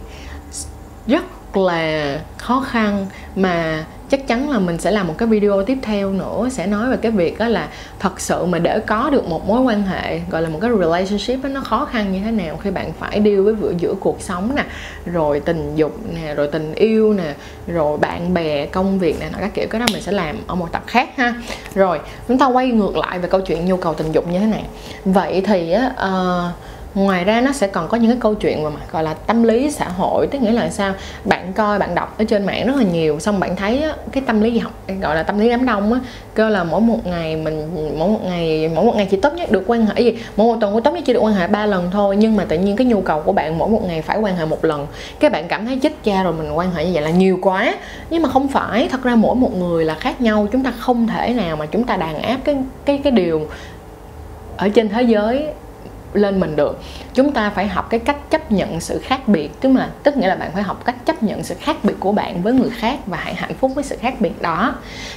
rất 1.07 1.25
là 1.57 2.19
khó 2.39 2.65
khăn 2.69 3.07
mà 3.37 3.85
chắc 4.12 4.26
chắn 4.26 4.50
là 4.50 4.59
mình 4.59 4.78
sẽ 4.78 4.90
làm 4.90 5.07
một 5.07 5.14
cái 5.19 5.28
video 5.28 5.62
tiếp 5.62 5.78
theo 5.83 6.11
nữa 6.11 6.49
sẽ 6.50 6.66
nói 6.66 6.90
về 6.90 6.97
cái 6.97 7.12
việc 7.12 7.38
đó 7.38 7.49
là 7.49 7.69
thật 7.99 8.21
sự 8.21 8.45
mà 8.45 8.59
để 8.59 8.81
có 8.81 9.11
được 9.11 9.28
một 9.28 9.49
mối 9.49 9.61
quan 9.61 9.83
hệ 9.83 10.21
gọi 10.31 10.42
là 10.42 10.49
một 10.49 10.59
cái 10.62 10.71
relationship 10.81 11.42
đó, 11.42 11.49
nó 11.49 11.61
khó 11.61 11.85
khăn 11.85 12.12
như 12.12 12.21
thế 12.25 12.31
nào 12.31 12.57
khi 12.62 12.71
bạn 12.71 12.92
phải 12.99 13.21
deal 13.25 13.40
với 13.40 13.54
vừa 13.54 13.73
giữa 13.78 13.95
cuộc 14.00 14.21
sống 14.21 14.54
nè 14.57 14.64
rồi 15.07 15.40
tình 15.40 15.73
dục 15.76 15.99
nè 16.14 16.35
rồi 16.35 16.49
tình 16.52 16.75
yêu 16.75 17.12
nè 17.12 17.35
rồi 17.66 17.99
bạn 17.99 18.35
bè 18.35 18.66
công 18.66 18.99
việc 18.99 19.21
nè 19.21 19.31
các 19.40 19.54
kiểu. 19.54 19.66
Cái 19.71 19.81
đó 19.81 19.87
mình 19.92 20.02
sẽ 20.02 20.12
làm 20.12 20.37
ở 20.47 20.54
một 20.54 20.73
tập 20.73 20.83
khác 20.87 21.09
ha. 21.16 21.35
Rồi 21.75 22.00
chúng 22.28 22.38
ta 22.38 22.47
quay 22.47 22.66
ngược 22.66 22.97
lại 22.97 23.19
về 23.19 23.28
câu 23.28 23.40
chuyện 23.40 23.64
nhu 23.66 23.76
cầu 23.76 23.95
tình 23.95 24.12
dục 24.12 24.28
như 24.28 24.38
thế 24.38 24.47
này. 24.47 24.64
Vậy 25.04 25.42
thì 25.47 25.73
á 25.73 25.87
uh, 25.87 26.72
ngoài 26.94 27.25
ra 27.25 27.40
nó 27.40 27.52
sẽ 27.52 27.66
còn 27.66 27.88
có 27.88 27.96
những 27.96 28.11
cái 28.11 28.20
câu 28.20 28.34
chuyện 28.34 28.64
mà 28.64 28.70
gọi 28.92 29.02
là 29.02 29.14
tâm 29.14 29.42
lý 29.42 29.70
xã 29.70 29.88
hội 29.88 30.26
tức 30.26 30.42
nghĩa 30.42 30.52
là 30.52 30.70
sao? 30.70 30.94
Bạn 31.25 31.52
coi 31.52 31.78
bạn 31.78 31.94
đọc 31.94 32.18
ở 32.18 32.25
trên 32.25 32.46
mạng 32.46 32.66
rất 32.66 32.76
là 32.76 32.82
nhiều 32.82 33.18
xong 33.20 33.40
bạn 33.40 33.56
thấy 33.56 33.82
á, 33.82 33.94
cái 34.12 34.22
tâm 34.26 34.40
lý 34.40 34.58
học 34.58 34.72
gọi 35.00 35.16
là 35.16 35.22
tâm 35.22 35.38
lý 35.38 35.49
đám 35.49 35.66
đông 35.66 35.92
á 35.92 36.00
kêu 36.34 36.49
là 36.49 36.64
mỗi 36.64 36.80
một 36.80 37.06
ngày 37.06 37.37
mình 37.37 37.68
mỗi 37.99 38.08
một 38.08 38.20
ngày 38.25 38.70
mỗi 38.75 38.84
một 38.84 38.96
ngày 38.96 39.08
chỉ 39.11 39.16
tốt 39.16 39.32
nhất 39.34 39.50
được 39.52 39.64
quan 39.66 39.87
hệ 39.87 40.02
gì? 40.02 40.18
Mỗi 40.37 40.46
một 40.46 40.61
tuần 40.61 40.82
tốt 40.82 40.94
nhất 40.94 41.02
chỉ 41.06 41.12
được 41.12 41.20
quan 41.20 41.34
hệ 41.34 41.46
ba 41.46 41.66
lần 41.66 41.90
thôi 41.90 42.16
nhưng 42.16 42.37
mà 42.37 42.44
tự 42.44 42.58
nhiên 42.58 42.76
cái 42.76 42.87
nhu 42.87 43.00
cầu 43.00 43.20
của 43.20 43.32
bạn 43.32 43.58
mỗi 43.58 43.68
một 43.68 43.82
ngày 43.87 44.02
phải 44.02 44.18
quan 44.18 44.37
hệ 44.37 44.44
một 44.44 44.64
lần. 44.64 44.87
Cái 45.20 45.30
bạn 45.30 45.49
cảm 45.49 45.66
thấy 45.66 45.76
chết 45.76 45.92
cha 46.04 46.22
rồi 46.22 46.32
mình 46.32 46.52
quan 46.52 46.70
hệ 46.75 46.84
như 46.84 46.90
vậy 46.92 47.02
là 47.02 47.11
nhiều 47.11 47.38
quá. 47.42 47.75
Nhưng 48.11 48.22
mà 48.22 48.28
không 48.28 48.49
phải 48.49 48.88
thật 48.90 49.02
ra 49.02 49.14
mỗi 49.14 49.34
một 49.34 49.56
người 49.58 49.84
là 49.84 49.94
khác 49.94 50.20
nhau 50.20 50.49
chúng 50.52 50.64
ta 50.64 50.72
không 50.78 51.06
thể 51.06 51.32
nào 51.32 51.56
mà 51.56 51.66
chúng 51.66 51.84
ta 51.84 51.96
đàn 51.96 52.22
áp 52.22 52.38
cái 52.44 52.56
cái 52.84 53.00
cái 53.04 53.11
điều 53.11 53.46
ở 54.56 54.68
trên 54.68 54.88
thế 54.88 55.02
giới 55.02 55.46
lên 56.16 56.40
mình 56.40 56.57
được. 56.57 56.81
Chúng 57.14 57.33
ta 57.33 57.50
phải 57.50 57.69
học 57.69 57.90
cái 57.90 58.00
cách 58.00 58.31
chấp 58.31 58.52
nhận 58.52 58.81
sự 58.81 58.99
khác 58.99 59.28
biệt, 59.28 59.61
tức 59.61 59.73
là, 59.76 59.88
tức 60.02 60.16
nghĩa 60.16 60.28
là 60.28 60.35
bạn 60.35 60.50
phải 60.54 60.62
học 60.62 60.85
cách 60.85 61.07
chấp 61.07 61.23
nhận 61.23 61.45
sự 61.45 61.54
khác 61.61 61.76
biệt 61.83 61.95
của 62.00 62.12
bạn 62.12 62.42
với 62.42 62.52
người 62.52 62.71
khác 62.71 62.99
và 63.07 63.19
hãy 63.21 63.35
hạnh 63.35 63.54
phúc 63.54 63.73
với 63.75 63.85
sự 63.85 63.97
khác 64.00 64.14
biệt 64.21 64.42
đó. 64.42 64.75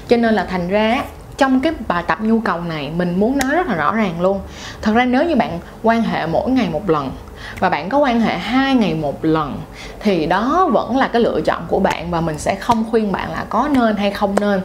Cho 0.08 0.18
nên 0.18 0.34
là 0.34 0.46
thành 0.46 0.68
ra, 0.68 1.04
trong 1.38 1.60
cái 1.60 1.74
bài 1.88 2.04
tập 2.08 2.18
nhu 2.22 2.40
cầu 2.40 2.62
này, 2.62 2.92
mình 2.98 3.20
muốn 3.20 3.38
nói 3.38 3.56
rất 3.56 3.68
là 3.68 3.76
rõ 3.76 3.96
ràng 3.96 4.22
luôn. 4.22 4.42
Thật 4.82 4.92
ra 4.96 5.06
nếu 5.06 5.24
như 5.24 5.36
bạn 5.36 5.60
quan 5.84 6.02
hệ 6.02 6.28
mỗi 6.28 6.52
ngày 6.52 6.70
một 6.70 6.90
lần 6.90 7.12
và 7.60 7.70
bạn 7.70 7.90
có 7.90 7.98
quan 7.98 8.22
hệ 8.22 8.38
hai 8.38 8.76
ngày 8.76 8.94
một 8.94 9.26
lần, 9.26 9.60
thì 10.00 10.26
đó 10.26 10.70
vẫn 10.74 10.98
là 10.98 11.08
cái 11.08 11.22
lựa 11.22 11.42
chọn 11.42 11.64
của 11.68 11.80
bạn 11.80 12.12
và 12.12 12.22
mình 12.22 12.40
sẽ 12.40 12.56
không 12.56 12.86
khuyên 12.92 13.12
bạn 13.12 13.32
là 13.32 13.46
có 13.50 13.70
nên 13.72 13.96
hay 13.96 14.12
không 14.12 14.36
nên 14.40 14.62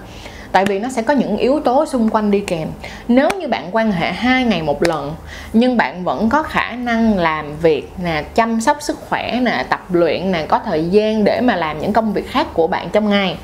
tại 0.53 0.65
vì 0.65 0.79
nó 0.79 0.89
sẽ 0.89 1.03
có 1.03 1.15
những 1.15 1.37
yếu 1.37 1.61
tố 1.61 1.87
xung 1.87 2.09
quanh 2.09 2.31
đi 2.31 2.41
kèm. 2.41 2.69
Nếu 3.09 3.29
như 3.41 3.49
bạn 3.49 3.69
quan 3.73 3.93
hệ 3.93 4.13
hai 4.13 4.45
ngày 4.45 4.63
một 4.63 4.83
lần, 4.83 5.15
nhưng 5.53 5.77
bạn 5.77 6.05
vẫn 6.05 6.29
có 6.29 6.43
khả 6.43 6.73
năng 6.73 7.19
làm 7.19 7.57
việc 7.57 7.89
nè, 8.05 8.25
chăm 8.35 8.61
sóc 8.61 8.77
sức 8.81 8.99
khỏe 9.09 9.41
nè, 9.43 9.65
tập 9.71 9.95
luyện 9.95 10.33
nè, 10.33 10.47
có 10.49 10.61
thời 10.65 10.85
gian 10.85 11.25
để 11.25 11.41
mà 11.41 11.57
làm 11.57 11.79
những 11.79 11.93
công 11.93 12.13
việc 12.13 12.31
khác 12.31 12.47
của 12.55 12.67
bạn 12.67 12.89
trong 12.93 13.09
ngày 13.09 13.37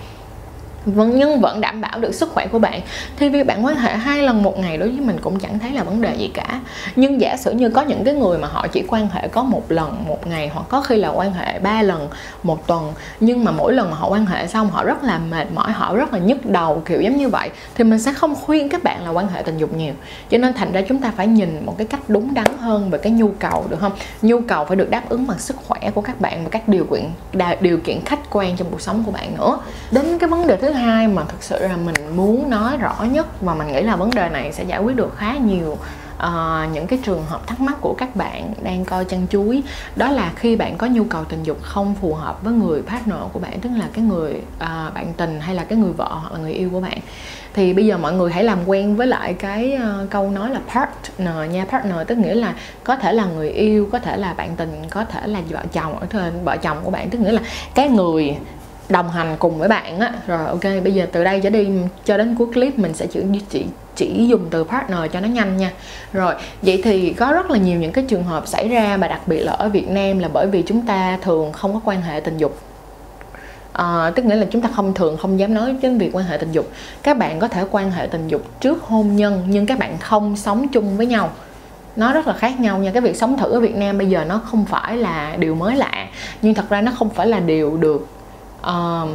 vẫn 0.87 1.19
nhưng 1.19 1.41
vẫn 1.41 1.61
đảm 1.61 1.81
bảo 1.81 1.99
được 2.01 2.15
sức 2.15 2.31
khỏe 2.33 2.47
của 2.47 2.59
bạn. 2.59 2.81
Thì 3.17 3.29
việc 3.29 3.47
bạn 3.47 3.65
quan 3.65 3.77
hệ 3.77 3.97
hai 3.97 4.23
lần 4.23 4.43
một 4.43 4.59
ngày 4.59 4.79
đối 4.79 4.89
với 4.89 5.01
mình 5.01 5.17
cũng 5.21 5.41
chẳng 5.41 5.59
thấy 5.59 5.73
là 5.73 5.83
vấn 5.83 6.01
đề 6.01 6.15
gì 6.15 6.31
cả. 6.35 6.61
Nhưng 6.97 7.21
giả 7.21 7.37
sử 7.37 7.53
như 7.53 7.71
có 7.71 7.83
những 7.83 8.05
cái 8.05 8.15
người 8.15 8.39
mà 8.39 8.49
họ 8.49 8.67
chỉ 8.67 8.85
quan 8.89 9.09
hệ 9.13 9.29
có 9.29 9.43
một 9.43 9.63
lần 9.69 10.05
một 10.09 10.27
ngày, 10.27 10.51
hoặc 10.55 10.67
có 10.69 10.81
khi 10.81 10.97
là 10.97 11.09
quan 11.09 11.33
hệ 11.33 11.59
ba 11.59 11.83
lần 11.83 12.09
một 12.43 12.67
tuần, 12.67 12.93
nhưng 13.21 13.45
mà 13.45 13.53
mỗi 13.53 13.73
lần 13.73 13.91
mà 13.91 13.97
họ 13.97 14.09
quan 14.09 14.27
hệ 14.27 14.47
xong 14.47 14.71
họ 14.71 14.85
rất 14.85 15.05
là 15.05 15.19
mệt 15.19 15.47
mỏi, 15.55 15.73
họ 15.73 15.97
rất 15.97 16.13
là 16.13 16.19
nhức 16.19 16.47
đầu, 16.47 16.83
kiểu 16.87 17.01
giống 17.01 17.17
như 17.17 17.29
vậy, 17.29 17.51
thì 17.75 17.85
mình 17.85 17.99
sẽ 17.99 18.13
không 18.13 18.35
khuyên 18.35 18.69
các 18.69 18.83
bạn 18.83 19.05
là 19.05 19.11
quan 19.11 19.29
hệ 19.29 19.43
tình 19.43 19.59
dục 19.59 19.75
nhiều. 19.75 19.95
Cho 20.31 20.39
nên 20.39 20.55
thành 20.55 20.73
ra 20.73 20.83
chúng 20.89 21.01
ta 21.01 21.13
phải 21.17 21.27
nhìn 21.27 21.63
một 21.67 21.75
cái 21.79 21.87
cách 21.87 22.01
đúng 22.09 22.35
đắn 22.35 22.47
hơn 22.61 22.91
về 22.91 22.99
cái 22.99 23.13
nhu 23.13 23.29
cầu, 23.39 23.65
được 23.69 23.81
không? 23.81 23.93
Nhu 24.23 24.41
cầu 24.41 24.65
phải 24.65 24.77
được 24.77 24.91
đáp 24.91 25.09
ứng 25.09 25.27
bằng 25.27 25.39
sức 25.39 25.57
khỏe 25.67 25.91
của 25.95 26.01
các 26.01 26.21
bạn 26.21 26.45
và 26.45 26.51
các 26.51 26.69
điều 26.69 26.85
kiện 26.85 27.05
điều 27.61 27.79
kiện 27.79 28.01
khách 28.05 28.31
quan 28.31 28.57
trong 28.57 28.69
cuộc 28.71 28.81
sống 28.81 29.03
của 29.07 29.13
bạn 29.13 29.37
nữa. 29.37 29.59
Đến 29.91 30.19
cái 30.19 30.29
vấn 30.29 30.47
đề 30.47 30.57
thứ 30.57 30.73
hai 30.77 31.09
mà 31.09 31.25
thực 31.29 31.43
sự 31.43 31.69
là 31.69 31.77
mình 31.77 32.17
muốn 32.17 32.51
nói 32.51 32.77
rõ 32.77 32.97
nhất 33.13 33.27
và 33.41 33.55
mình 33.55 33.73
nghĩ 33.73 33.83
là 33.83 33.97
vấn 33.97 34.11
đề 34.11 34.29
này 34.29 34.53
sẽ 34.53 34.65
giải 34.65 34.81
quyết 34.81 34.97
được 34.97 35.17
khá 35.17 35.37
nhiều 35.37 35.79
uh, 36.17 36.73
những 36.73 36.87
cái 36.87 36.99
trường 37.05 37.25
hợp 37.27 37.47
thắc 37.47 37.61
mắc 37.61 37.77
của 37.81 37.95
các 37.99 38.17
bạn 38.17 38.53
đang 38.63 38.85
coi 38.85 39.05
chăn 39.05 39.27
chuối. 39.31 39.63
Đó 39.97 40.11
là 40.11 40.33
khi 40.37 40.57
bạn 40.57 40.79
có 40.79 40.87
nhu 40.87 41.05
cầu 41.05 41.25
tình 41.25 41.43
dục 41.43 41.59
không 41.63 41.95
phù 41.95 42.15
hợp 42.15 42.43
với 42.43 42.53
người 42.53 42.83
partner 42.83 43.19
của 43.33 43.39
bạn 43.39 43.61
tức 43.61 43.71
là 43.79 43.89
cái 43.93 44.05
người 44.05 44.33
uh, 44.35 44.95
bạn 44.95 45.13
tình 45.17 45.41
hay 45.41 45.55
là 45.55 45.65
cái 45.65 45.79
người 45.79 45.93
vợ 45.93 46.09
hoặc 46.09 46.33
là 46.33 46.39
người 46.39 46.53
yêu 46.53 46.71
của 46.71 46.81
bạn. 46.81 46.99
Thì 47.55 47.73
bây 47.73 47.87
giờ 47.87 47.99
mọi 47.99 48.13
người 48.13 48.33
hãy 48.33 48.45
làm 48.45 48.59
quen 48.67 48.97
với 48.97 49.07
lại 49.07 49.35
cái 49.35 49.79
uh, 50.03 50.11
câu 50.11 50.31
nói 50.31 50.51
là 50.51 50.61
partner 50.75 51.51
nha. 51.51 51.65
Partner 51.65 51.97
tức 52.07 52.19
nghĩa 52.19 52.35
là 52.35 52.55
có 52.85 52.97
thể 52.97 53.13
là 53.13 53.25
người 53.25 53.51
yêu 53.51 53.89
có 53.93 53.99
thể 53.99 54.17
là 54.17 54.35
bạn 54.35 54.57
tình 54.57 54.83
có 54.91 55.05
thể 55.05 55.27
là 55.27 55.41
vợ 55.49 55.61
chồng 55.73 55.99
ở 55.99 56.07
trên 56.07 56.45
vợ 56.45 56.57
chồng 56.57 56.79
của 56.83 56.91
bạn 56.91 57.11
tức 57.11 57.19
nghĩa 57.19 57.33
là 57.33 57.43
cái 57.75 57.89
người 57.89 58.37
đồng 58.89 59.11
hành 59.11 59.37
cùng 59.39 59.59
với 59.59 59.69
bạn 59.69 60.01
á. 60.01 60.13
Rồi 60.27 60.47
ok 60.47 60.63
bây 60.85 60.95
giờ 60.95 61.07
từ 61.13 61.25
đây 61.25 61.41
trở 61.41 61.51
đi 61.51 61.69
cho 62.05 62.17
đến 62.17 62.35
cuối 62.39 62.47
clip 62.55 62.79
mình 62.79 62.95
sẽ 62.95 63.07
chỉ 63.07 63.21
chỉ 63.49 63.67
chỉ 63.97 64.27
dùng 64.29 64.47
từ 64.51 64.65
partner 64.65 64.99
cho 65.13 65.21
nó 65.21 65.29
nhanh 65.29 65.57
nha. 65.57 65.73
Rồi 66.13 66.35
vậy 66.63 66.81
thì 66.85 67.13
có 67.13 67.33
rất 67.33 67.51
là 67.51 67.59
nhiều 67.59 67.81
những 67.81 67.93
cái 67.93 68.05
trường 68.09 68.25
hợp 68.25 68.47
xảy 68.47 68.69
ra 68.69 68.97
mà 68.97 69.09
đặc 69.09 69.21
biệt 69.27 69.41
là 69.41 69.53
ở 69.53 69.69
Việt 69.69 69.89
Nam 69.89 70.19
là 70.19 70.29
bởi 70.33 70.47
vì 70.47 70.63
chúng 70.63 70.87
ta 70.87 71.19
thường 71.23 71.53
không 71.53 71.75
có 71.75 71.81
quan 71.85 72.03
hệ 72.03 72.21
tình 72.21 72.39
dục. 72.39 72.59
À, 73.73 74.11
tức 74.15 74.25
nghĩa 74.25 74.35
là 74.35 74.47
chúng 74.51 74.63
ta 74.63 74.69
không 74.75 74.95
thường 74.95 75.17
không 75.17 75.39
dám 75.39 75.55
nói 75.55 75.77
đến 75.83 75.99
việc 75.99 76.11
quan 76.13 76.25
hệ 76.25 76.37
tình 76.37 76.53
dục. 76.53 76.71
Các 77.03 77.19
bạn 77.19 77.39
có 77.39 77.49
thể 77.49 77.65
quan 77.71 77.91
hệ 77.91 78.07
tình 78.07 78.29
dục 78.29 78.61
trước 78.61 78.83
hôn 78.83 79.17
nhân 79.17 79.45
nhưng 79.49 79.67
các 79.67 79.79
bạn 79.79 79.99
không 79.99 80.37
sống 80.37 80.69
chung 80.69 80.97
với 80.97 81.07
nhau. 81.07 81.31
Nó 81.97 82.13
rất 82.13 82.27
là 82.27 82.33
khác 82.33 82.61
nhau 82.61 82.79
nha. 82.79 82.91
Cái 82.91 83.03
việc 83.03 83.17
sống 83.17 83.39
thử 83.39 83.51
ở 83.51 83.61
Việt 83.61 83.77
Nam 83.77 83.99
bây 83.99 84.07
giờ 84.07 84.25
nó 84.25 84.41
không 84.45 84.65
phải 84.65 84.97
là 84.97 85.37
điều 85.39 85.55
mới 85.55 85.77
lạ 85.77 86.09
nhưng 86.43 86.55
thật 86.55 86.69
ra 86.69 86.81
nó 86.81 86.93
không 86.99 87.11
phải 87.11 87.27
là 87.27 87.41
điều 87.41 87.77
được 87.77 88.09
uh, 88.69 89.09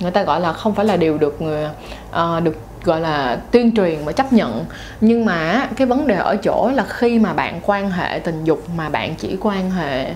người 0.00 0.10
ta 0.10 0.22
gọi 0.22 0.40
là 0.40 0.52
không 0.52 0.74
phải 0.74 0.84
là 0.84 0.96
điều 0.96 1.18
được 1.18 1.42
người 1.42 1.66
uh, 2.10 2.42
được 2.42 2.56
gọi 2.84 3.00
là 3.00 3.38
tuyên 3.50 3.74
truyền 3.76 4.04
và 4.04 4.12
chấp 4.12 4.32
nhận. 4.32 4.64
Nhưng 5.00 5.24
mà 5.24 5.68
cái 5.76 5.86
vấn 5.86 6.06
đề 6.06 6.14
ở 6.14 6.36
chỗ 6.36 6.70
là 6.74 6.84
khi 6.88 7.18
mà 7.18 7.32
bạn 7.32 7.60
quan 7.66 7.90
hệ 7.90 8.18
tình 8.18 8.44
dục 8.44 8.62
mà 8.76 8.88
bạn 8.88 9.14
chỉ 9.14 9.36
quan 9.40 9.70
hệ 9.70 10.10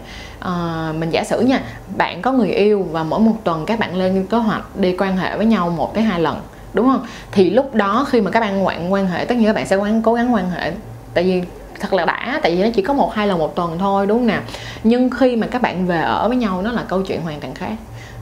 uh, 0.44 0.96
mình 0.96 1.10
giả 1.10 1.24
sử 1.24 1.40
nha 1.40 1.60
bạn 1.96 2.22
có 2.22 2.32
người 2.32 2.50
yêu 2.50 2.86
và 2.90 3.02
mỗi 3.02 3.20
một 3.20 3.36
tuần 3.44 3.66
các 3.66 3.78
bạn 3.78 3.96
lên 3.96 4.26
kế 4.26 4.36
hoạch 4.36 4.76
đi 4.76 4.96
quan 4.96 5.16
hệ 5.16 5.36
với 5.36 5.46
nhau 5.46 5.70
một 5.70 5.94
tới 5.94 6.02
hai 6.02 6.20
lần 6.20 6.40
đúng 6.74 6.86
không? 6.86 7.06
Thì 7.32 7.50
lúc 7.50 7.74
đó 7.74 8.06
khi 8.10 8.20
mà 8.20 8.30
các 8.30 8.40
bạn 8.40 8.66
quan 8.66 8.92
quan 8.92 9.06
hệ 9.06 9.24
tất 9.24 9.34
nhiên 9.34 9.46
các 9.46 9.56
bạn 9.56 9.66
sẽ 9.66 9.76
cố 10.02 10.14
gắng 10.14 10.34
quan 10.34 10.50
hệ. 10.50 10.72
Tại 11.14 11.24
vì 11.24 11.42
thật 11.82 11.92
là 11.92 12.04
đã 12.04 12.40
tại 12.42 12.56
vì 12.56 12.62
nó 12.62 12.68
chỉ 12.74 12.82
có 12.82 12.94
một 12.94 13.14
hai 13.14 13.26
lần 13.26 13.38
một 13.38 13.56
tuần 13.56 13.78
thôi 13.78 14.06
đúng 14.06 14.18
không 14.18 14.26
nào? 14.26 14.42
Nhưng 14.84 15.10
khi 15.10 15.36
mà 15.36 15.46
các 15.46 15.62
bạn 15.62 15.86
về 15.86 16.00
ở 16.00 16.28
với 16.28 16.36
nhau 16.36 16.62
nó 16.62 16.72
là 16.72 16.84
câu 16.88 17.02
chuyện 17.02 17.22
hoàn 17.22 17.40
toàn 17.40 17.54
khác. 17.54 17.74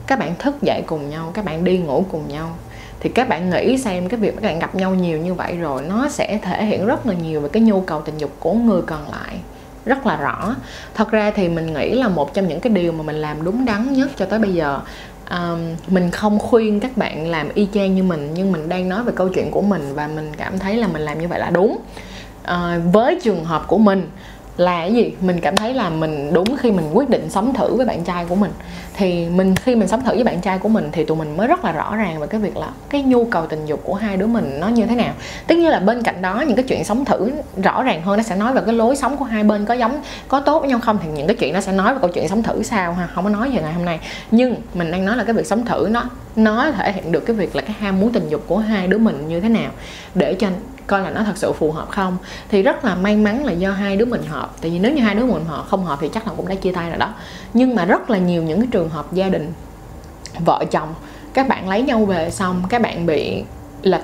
Các 0.07 0.19
bạn 0.19 0.35
thức 0.39 0.61
dậy 0.61 0.83
cùng 0.85 1.09
nhau 1.09 1.31
các 1.33 1.45
bạn 1.45 1.63
đi 1.63 1.77
ngủ 1.77 2.05
cùng 2.11 2.27
nhau. 2.27 2.49
Thì 2.99 3.09
các 3.09 3.29
bạn 3.29 3.49
nghĩ 3.49 3.77
xem 3.77 4.09
cái 4.09 4.19
việc 4.19 4.35
các 4.35 4.43
bạn 4.43 4.59
gặp 4.59 4.75
nhau 4.75 4.95
nhiều 4.95 5.17
như 5.17 5.33
vậy 5.33 5.57
rồi 5.57 5.81
nó 5.81 6.09
sẽ 6.09 6.39
thể 6.41 6.65
hiện 6.65 6.85
rất 6.85 7.05
là 7.05 7.13
nhiều 7.13 7.41
về 7.41 7.49
cái 7.49 7.63
nhu 7.63 7.81
cầu 7.81 8.01
tình 8.01 8.17
dục 8.17 8.31
của 8.39 8.53
người 8.53 8.81
còn 8.81 9.11
lại. 9.11 9.39
Rất 9.85 10.05
là 10.05 10.17
rõ. 10.17 10.55
Thật 10.93 11.11
ra 11.11 11.31
thì 11.35 11.49
mình 11.49 11.73
nghĩ 11.73 11.91
là 11.91 12.07
một 12.07 12.33
trong 12.33 12.47
những 12.47 12.59
cái 12.59 12.73
điều 12.73 12.91
mà 12.91 13.03
mình 13.03 13.15
làm 13.15 13.43
đúng 13.43 13.65
đắn 13.65 13.93
nhất 13.93 14.09
cho 14.17 14.25
tới 14.25 14.39
bây 14.39 14.53
giờ 14.53 14.79
um, 15.31 15.59
mình 15.87 16.11
không 16.11 16.39
khuyên 16.39 16.79
các 16.79 16.97
bạn 16.97 17.27
làm 17.27 17.49
y 17.53 17.67
chang 17.73 17.95
như 17.95 18.03
mình 18.03 18.31
nhưng 18.33 18.51
mình 18.51 18.69
đang 18.69 18.89
nói 18.89 19.03
về 19.03 19.13
câu 19.15 19.29
chuyện 19.29 19.51
của 19.51 19.61
mình 19.61 19.91
và 19.95 20.07
mình 20.07 20.31
cảm 20.37 20.59
thấy 20.59 20.75
là 20.75 20.87
mình 20.87 21.01
làm 21.01 21.21
như 21.21 21.27
vậy 21.27 21.39
là 21.39 21.49
đúng 21.49 21.77
à, 22.43 22.79
với 22.91 23.19
trường 23.23 23.45
hợp 23.45 23.67
của 23.67 23.77
mình 23.77 24.09
là 24.57 24.79
cái 24.79 24.93
gì? 24.93 25.13
Mình 25.21 25.39
cảm 25.39 25.55
thấy 25.55 25.73
là 25.73 25.89
mình 25.89 26.33
đúng 26.33 26.57
khi 26.57 26.71
mình 26.71 26.89
quyết 26.93 27.09
định 27.09 27.29
sống 27.29 27.53
thử 27.53 27.75
với 27.75 27.85
bạn 27.85 28.03
trai 28.03 28.25
của 28.25 28.35
mình 28.35 28.51
thì 28.93 29.29
mình, 29.29 29.55
khi 29.55 29.75
mình 29.75 29.87
sống 29.87 30.03
thử 30.03 30.15
với 30.15 30.23
bạn 30.23 30.41
trai 30.41 30.59
của 30.59 30.69
mình 30.69 30.89
thì 30.91 31.05
tụi 31.05 31.17
mình 31.17 31.37
mới 31.37 31.47
rất 31.47 31.65
là 31.65 31.71
rõ 31.71 31.95
ràng 31.95 32.19
về 32.19 32.27
cái 32.27 32.41
việc 32.41 32.57
là 32.57 32.69
cái 32.89 33.03
nhu 33.03 33.25
cầu 33.25 33.45
tình 33.47 33.65
dục 33.65 33.81
của 33.83 33.93
hai 33.93 34.17
đứa 34.17 34.27
mình 34.27 34.59
nó 34.59 34.67
như 34.67 34.85
thế 34.85 34.95
nào. 34.95 35.13
Tất 35.47 35.55
nhiên 35.55 35.69
là 35.69 35.79
bên 35.79 36.03
cạnh 36.03 36.21
đó, 36.21 36.43
những 36.47 36.55
cái 36.55 36.65
chuyện 36.67 36.83
sống 36.83 37.05
thử 37.05 37.31
rõ 37.63 37.83
ràng 37.83 38.01
hơn 38.01 38.17
nó 38.17 38.23
sẽ 38.23 38.35
nói 38.35 38.53
về 38.53 38.61
cái 38.65 38.75
lối 38.75 38.95
sống 38.95 39.17
của 39.17 39.25
hai 39.25 39.43
bên 39.43 39.65
có 39.65 39.73
giống, 39.73 40.01
có 40.27 40.39
tốt 40.39 40.59
với 40.59 40.69
nhau 40.69 40.79
không 40.79 40.97
thì 41.03 41.09
những 41.15 41.27
cái 41.27 41.35
chuyện 41.35 41.53
nó 41.53 41.61
sẽ 41.61 41.71
nói 41.71 41.93
về 41.93 41.99
câu 42.01 42.09
chuyện 42.13 42.27
sống 42.27 42.43
thử 42.43 42.63
sao 42.63 42.93
ha? 42.93 43.07
Không 43.07 43.23
có 43.23 43.29
nói 43.29 43.49
về 43.49 43.61
ngày 43.61 43.73
hôm 43.73 43.85
nay. 43.85 43.99
Nhưng 44.31 44.55
mình 44.73 44.91
đang 44.91 45.05
nói 45.05 45.17
là 45.17 45.23
cái 45.23 45.33
việc 45.33 45.47
sống 45.47 45.65
thử 45.65 45.87
nó 45.91 46.03
nó 46.35 46.71
thể 46.71 46.91
hiện 46.91 47.11
được 47.11 47.19
cái 47.19 47.35
việc 47.35 47.55
là 47.55 47.61
cái 47.61 47.75
ham 47.79 47.99
muốn 47.99 48.11
tình 48.13 48.29
dục 48.29 48.43
của 48.47 48.57
hai 48.57 48.87
đứa 48.87 48.97
mình 48.97 49.27
như 49.27 49.39
thế 49.39 49.49
nào. 49.49 49.71
Để 50.15 50.33
cho 50.33 50.47
coi 50.87 51.01
là 51.01 51.09
nó 51.09 51.23
thật 51.23 51.37
sự 51.37 51.53
phù 51.53 51.71
hợp 51.71 51.89
không. 51.89 52.17
Thì 52.49 52.61
rất 52.61 52.85
là 52.85 52.95
may 52.95 53.15
mắn 53.15 53.45
là 53.45 53.51
do 53.51 53.71
hai 53.71 53.97
đứa 53.97 54.05
mình 54.05 54.21
hợp. 54.29 54.51
Tại 54.61 54.71
vì 54.71 54.79
nếu 54.79 54.93
như 54.93 55.01
hai 55.01 55.15
đứa 55.15 55.25
mình 55.25 55.45
họ 55.47 55.65
không 55.69 55.85
hợp 55.85 55.99
thì 56.01 56.09
chắc 56.13 56.27
là 56.27 56.33
cũng 56.37 56.47
đã 56.47 56.55
chia 56.55 56.71
tay 56.71 56.89
rồi 56.89 56.99
đó. 56.99 57.13
Nhưng 57.53 57.75
mà 57.75 57.85
rất 57.85 58.09
là 58.09 58.17
nhiều 58.17 58.43
những 58.43 58.59
cái 58.59 58.67
trường 58.71 58.89
hợp 58.91 59.13
gia 59.13 59.29
đình, 59.29 59.53
vợ 60.39 60.65
chồng, 60.71 60.93
các 61.33 61.47
bạn 61.47 61.69
lấy 61.69 61.81
nhau 61.81 62.05
về 62.05 62.31
xong, 62.31 62.63
các 62.69 62.81
bạn 62.81 63.05
bị 63.05 63.43
lệch 63.81 64.01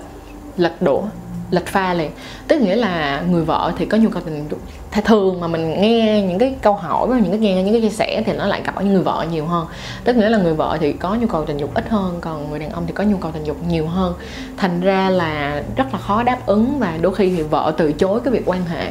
lệch 0.58 0.82
đổ 0.82 1.04
lệch 1.52 1.66
pha 1.68 1.94
liền. 1.94 2.12
Tức 2.48 2.62
nghĩa 2.62 2.76
là 2.76 3.24
người 3.30 3.44
vợ 3.44 3.74
thì 3.78 3.86
có 3.86 3.98
nhu 3.98 4.10
cầu 4.10 4.22
tình 4.26 4.48
dục 4.50 4.60
thường 5.06 5.40
mà 5.40 5.48
mình 5.48 5.82
nghe 5.82 6.22
những 6.22 6.40
cái 6.40 6.56
câu 6.62 6.74
hỏi 6.74 7.08
và 7.08 7.20
những 7.20 7.32
cái 7.32 7.40
nghe, 7.40 7.64
những 7.64 7.74
cái 7.74 7.82
chia 7.82 7.96
sẻ 7.96 8.24
thì 8.26 8.34
nó 8.34 8.46
lại 8.46 8.62
gặp 8.66 8.76
ở 8.76 8.84
người 8.84 9.02
vợ 9.02 9.26
nhiều 9.32 9.46
hơn. 9.46 9.68
Tức 10.04 10.16
nghĩa 10.16 10.30
là 10.30 10.38
người 10.38 10.54
vợ 10.54 10.78
thì 10.82 10.94
có 10.94 11.16
nhu 11.16 11.28
cầu 11.28 11.46
tình 11.46 11.58
dục 11.58 11.74
ít 11.74 11.90
hơn, 11.90 12.18
còn 12.22 12.50
người 12.50 12.60
đàn 12.60 12.70
ông 12.70 12.84
thì 12.88 12.94
có 12.94 13.04
nhu 13.04 13.18
cầu 13.18 13.32
tình 13.32 13.44
dục 13.44 13.58
nhiều 13.68 13.88
hơn. 13.88 14.14
Thành 14.58 14.82
ra 14.82 15.10
là 15.10 15.64
rất 15.76 15.86
là 15.94 16.00
khó 16.00 16.24
đáp 16.24 16.46
ứng 16.46 16.80
và 16.80 16.98
đôi 17.02 17.16
khi 17.16 17.34
thì 17.38 17.44
vợ 17.44 17.74
từ 17.78 17.94
chối 17.94 18.20
cái 18.20 18.34
việc 18.34 18.44
quan 18.46 18.66
hệ. 18.66 18.88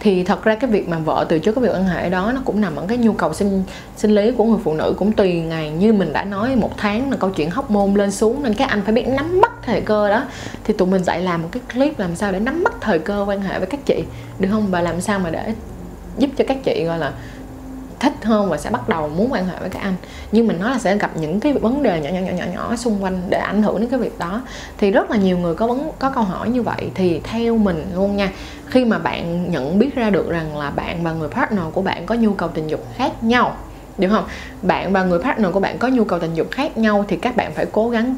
Thì 0.00 0.24
thật 0.24 0.44
ra 0.44 0.54
cái 0.54 0.70
việc 0.70 0.88
mà 0.88 0.98
vợ 0.98 1.26
từ 1.28 1.38
chối 1.38 1.54
cái 1.54 1.64
việc 1.64 1.70
quan 1.72 1.84
hệ 1.84 2.10
đó 2.10 2.32
nó 2.34 2.40
cũng 2.44 2.60
nằm 2.60 2.76
ở 2.76 2.84
cái 2.88 2.98
nhu 2.98 3.12
cầu 3.12 3.34
sinh 3.34 3.62
sinh 3.96 4.14
lý 4.14 4.30
của 4.30 4.44
người 4.44 4.60
phụ 4.64 4.74
nữ 4.74 4.94
cũng 4.98 5.12
tùy 5.12 5.40
ngày. 5.40 5.70
Như 5.70 5.92
mình 5.92 6.12
đã 6.12 6.24
nói 6.24 6.56
một 6.56 6.70
tháng 6.76 7.10
là 7.10 7.16
câu 7.16 7.30
chuyện 7.30 7.50
hóc 7.50 7.70
môn 7.70 7.94
lên 7.94 8.10
xuống 8.10 8.42
nên 8.42 8.54
các 8.54 8.68
anh 8.68 8.82
phải 8.84 8.94
biết 8.94 9.08
nắm 9.08 9.40
bắt 9.40 9.52
thời 9.62 9.80
cơ 9.80 10.10
đó. 10.10 10.24
Thì 10.64 10.74
tụi 10.74 10.88
mình 10.88 11.04
dạy 11.04 11.20
làm 11.20 11.42
một 11.42 11.48
cái 11.52 11.62
clip 11.74 11.98
làm 11.98 12.16
sao 12.16 12.32
để 12.32 12.38
nắm 12.38 12.64
bắt 12.64 12.72
thời 12.80 12.98
cơ 12.98 13.24
quan 13.28 13.42
hệ 13.42 13.58
với 13.58 13.68
các 13.68 13.86
chị 13.86 14.04
được 14.40 14.48
không? 14.50 14.66
Và 14.70 14.80
làm 14.80 15.00
sao 15.00 15.18
mà 15.18 15.30
để 15.30 15.54
giúp 16.18 16.30
cho 16.36 16.44
các 16.48 16.64
chị, 16.64 16.84
gọi 16.84 16.98
là, 16.98 17.12
thích 18.00 18.12
hơn 18.22 18.50
và 18.50 18.56
sẽ 18.56 18.70
bắt 18.70 18.88
đầu 18.88 19.08
muốn 19.08 19.32
quan 19.32 19.46
hệ 19.46 19.54
với 19.60 19.70
các 19.70 19.80
anh. 19.82 19.94
Nhưng 20.32 20.46
mình 20.46 20.60
nói 20.60 20.70
là 20.70 20.78
sẽ 20.78 20.96
gặp 20.96 21.10
những 21.16 21.40
cái 21.40 21.52
vấn 21.52 21.82
đề 21.82 22.00
nhỏ 22.00 22.10
nhỏ 22.10 22.20
nhỏ 22.20 22.32
nhỏ 22.32 22.44
nhỏ 22.54 22.76
xung 22.76 23.04
quanh 23.04 23.22
để 23.28 23.38
ảnh 23.38 23.62
hưởng 23.62 23.80
đến 23.80 23.90
cái 23.90 24.00
việc 24.00 24.18
đó. 24.18 24.42
Thì 24.78 24.90
rất 24.90 25.10
là 25.10 25.16
nhiều 25.16 25.38
người 25.38 25.54
có 25.54 25.66
vấn, 25.66 25.90
có 25.98 26.10
câu 26.10 26.24
hỏi 26.24 26.48
như 26.48 26.62
vậy. 26.62 26.90
Thì 26.94 27.20
theo 27.24 27.56
mình 27.56 27.84
luôn 27.94 28.16
nha, 28.16 28.32
khi 28.66 28.84
mà 28.84 28.98
bạn 28.98 29.52
nhận 29.52 29.78
biết 29.78 29.94
ra 29.94 30.10
được 30.10 30.30
rằng 30.30 30.56
là 30.56 30.70
bạn 30.70 31.04
và 31.04 31.12
người 31.12 31.28
partner 31.28 31.64
của 31.72 31.82
bạn 31.82 32.06
có 32.06 32.14
nhu 32.14 32.32
cầu 32.32 32.48
tình 32.48 32.66
dục 32.66 32.86
khác 32.96 33.22
nhau, 33.22 33.56
được 33.98 34.08
không? 34.08 34.24
Bạn 34.62 34.92
và 34.92 35.04
người 35.04 35.18
partner 35.18 35.52
của 35.52 35.60
bạn 35.60 35.78
có 35.78 35.88
nhu 35.88 36.04
cầu 36.04 36.18
tình 36.18 36.34
dục 36.34 36.50
khác 36.50 36.78
nhau 36.78 37.04
thì 37.08 37.16
các 37.16 37.36
bạn 37.36 37.52
phải 37.54 37.66
cố 37.72 37.90
gắng 37.90 38.16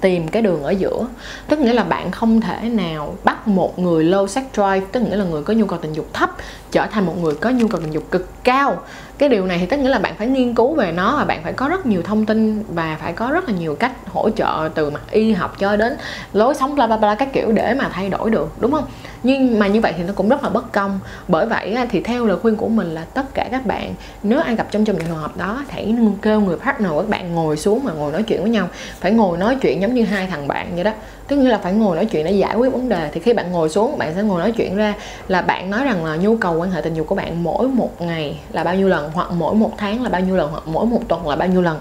tìm 0.00 0.28
cái 0.28 0.42
đường 0.42 0.62
ở 0.62 0.70
giữa. 0.70 1.06
Tức 1.48 1.58
nghĩa 1.58 1.72
là 1.72 1.84
bạn 1.84 2.10
không 2.10 2.40
thể 2.40 2.68
nào 2.68 3.14
bắt 3.24 3.48
một 3.48 3.78
người 3.78 4.04
low 4.04 4.26
sex 4.26 4.44
drive, 4.52 4.86
tức 4.92 5.00
nghĩa 5.00 5.16
là 5.16 5.24
người 5.24 5.42
có 5.42 5.54
nhu 5.54 5.66
cầu 5.66 5.78
tình 5.82 5.92
dục 5.92 6.06
thấp, 6.12 6.30
trở 6.70 6.86
thành 6.86 7.06
một 7.06 7.14
người 7.22 7.34
có 7.34 7.50
nhu 7.50 7.68
cầu 7.68 7.80
tình 7.80 7.90
dục 7.90 8.10
cực 8.10 8.44
cao 8.44 8.82
cái 9.18 9.28
điều 9.28 9.46
này 9.46 9.58
thì 9.58 9.66
tất 9.66 9.78
nghĩa 9.78 9.88
là 9.88 9.98
bạn 9.98 10.14
phải 10.18 10.26
nghiên 10.26 10.54
cứu 10.54 10.74
về 10.74 10.92
nó 10.92 11.16
và 11.16 11.24
bạn 11.24 11.40
phải 11.42 11.52
có 11.52 11.68
rất 11.68 11.86
nhiều 11.86 12.02
thông 12.02 12.26
tin 12.26 12.64
và 12.68 12.96
phải 13.00 13.12
có 13.12 13.30
rất 13.32 13.48
là 13.48 13.54
nhiều 13.54 13.74
cách 13.74 13.92
hỗ 14.12 14.30
trợ 14.30 14.68
từ 14.74 14.90
mặt 14.90 15.02
y 15.10 15.32
học 15.32 15.58
cho 15.58 15.76
đến 15.76 15.96
lối 16.32 16.54
sống, 16.54 16.74
bla 16.74 16.86
bla 16.86 16.96
bla, 16.96 17.14
các 17.14 17.32
kiểu 17.32 17.52
để 17.52 17.74
mà 17.74 17.88
thay 17.92 18.08
đổi 18.08 18.30
được, 18.30 18.52
đúng 18.60 18.72
không? 18.72 18.84
Nhưng 19.22 19.58
mà 19.58 19.66
như 19.66 19.80
vậy 19.80 19.92
thì 19.96 20.02
nó 20.02 20.12
cũng 20.16 20.28
rất 20.28 20.42
là 20.42 20.48
bất 20.48 20.72
công. 20.72 21.00
Bởi 21.28 21.46
vậy 21.46 21.76
thì 21.90 22.00
theo 22.00 22.26
lời 22.26 22.36
khuyên 22.36 22.56
của 22.56 22.68
mình 22.68 22.94
là 22.94 23.04
tất 23.14 23.34
cả 23.34 23.48
các 23.50 23.66
bạn, 23.66 23.94
nếu 24.22 24.40
ai 24.40 24.56
gặp 24.56 24.66
trong 24.70 24.84
trong 24.84 24.96
trường 24.96 25.16
hợp 25.16 25.36
đó, 25.36 25.64
hãy 25.68 25.96
kêu 26.22 26.40
người 26.40 26.56
partner 26.56 26.90
của 26.90 27.00
các 27.00 27.08
bạn 27.08 27.34
ngồi 27.34 27.56
xuống 27.56 27.84
mà 27.84 27.92
ngồi 27.92 28.12
nói 28.12 28.22
chuyện 28.22 28.40
với 28.40 28.50
nhau. 28.50 28.68
Phải 29.00 29.12
ngồi 29.12 29.38
nói 29.38 29.56
chuyện 29.60 29.82
giống 29.82 29.94
như 29.94 30.04
hai 30.04 30.26
thằng 30.26 30.48
bạn 30.48 30.74
vậy 30.74 30.84
đó. 30.84 30.92
Tức 31.28 31.36
nghĩa 31.36 31.48
là 31.48 31.58
phải 31.58 31.72
ngồi 31.72 31.96
nói 31.96 32.06
chuyện 32.06 32.24
để 32.24 32.32
giải 32.32 32.56
quyết 32.56 32.72
vấn 32.72 32.88
đề. 32.88 33.10
Thì 33.12 33.20
khi 33.20 33.32
bạn 33.32 33.52
ngồi 33.52 33.68
xuống, 33.68 33.98
bạn 33.98 34.12
sẽ 34.14 34.22
ngồi 34.22 34.40
nói 34.40 34.52
chuyện 34.52 34.76
ra 34.76 34.94
là 35.28 35.42
bạn 35.42 35.70
nói 35.70 35.84
rằng 35.84 36.04
là 36.04 36.16
nhu 36.16 36.36
cầu 36.36 36.54
quan 36.54 36.70
hệ 36.70 36.80
tình 36.80 36.94
dục 36.94 37.06
của 37.06 37.14
bạn 37.14 37.42
mỗi 37.44 37.68
một 37.68 38.00
ngày 38.00 38.40
là 38.52 38.64
bao 38.64 38.74
nhiêu 38.74 38.88
lần? 38.88 39.07
Hoặc 39.14 39.30
mỗi 39.32 39.54
một 39.54 39.72
tháng 39.78 40.02
là 40.02 40.10
bao 40.10 40.20
nhiêu 40.20 40.36
lần 40.36 40.50
hoặc 40.50 40.62
mỗi 40.66 40.86
một 40.86 41.00
tuần 41.08 41.28
là 41.28 41.36
bao 41.36 41.48
nhiêu 41.48 41.62
lần. 41.62 41.80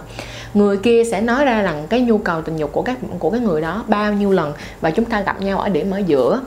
Người 0.54 0.78
kia 0.78 1.04
sẽ 1.12 1.22
nói 1.22 1.46
ra 1.46 1.62
rằng 1.62 1.88
cái 1.90 2.02
nhu 2.02 2.18
cầu 2.18 2.42
tình 2.42 2.58
dục 2.58 2.72
của 2.74 2.82
các 2.82 2.98
của 3.20 3.30
cái 3.30 3.40
người 3.40 3.62
đó 3.62 3.84
bao 3.88 4.14
nhiêu 4.14 4.32
lần 4.32 4.54
và 4.82 4.92
chúng 4.92 5.06
ta 5.06 5.22
gặp 5.22 5.42
nhau 5.42 5.60
ở 5.60 5.70
điểm 5.70 5.92
ở 5.92 5.98
giữa. 5.98 6.42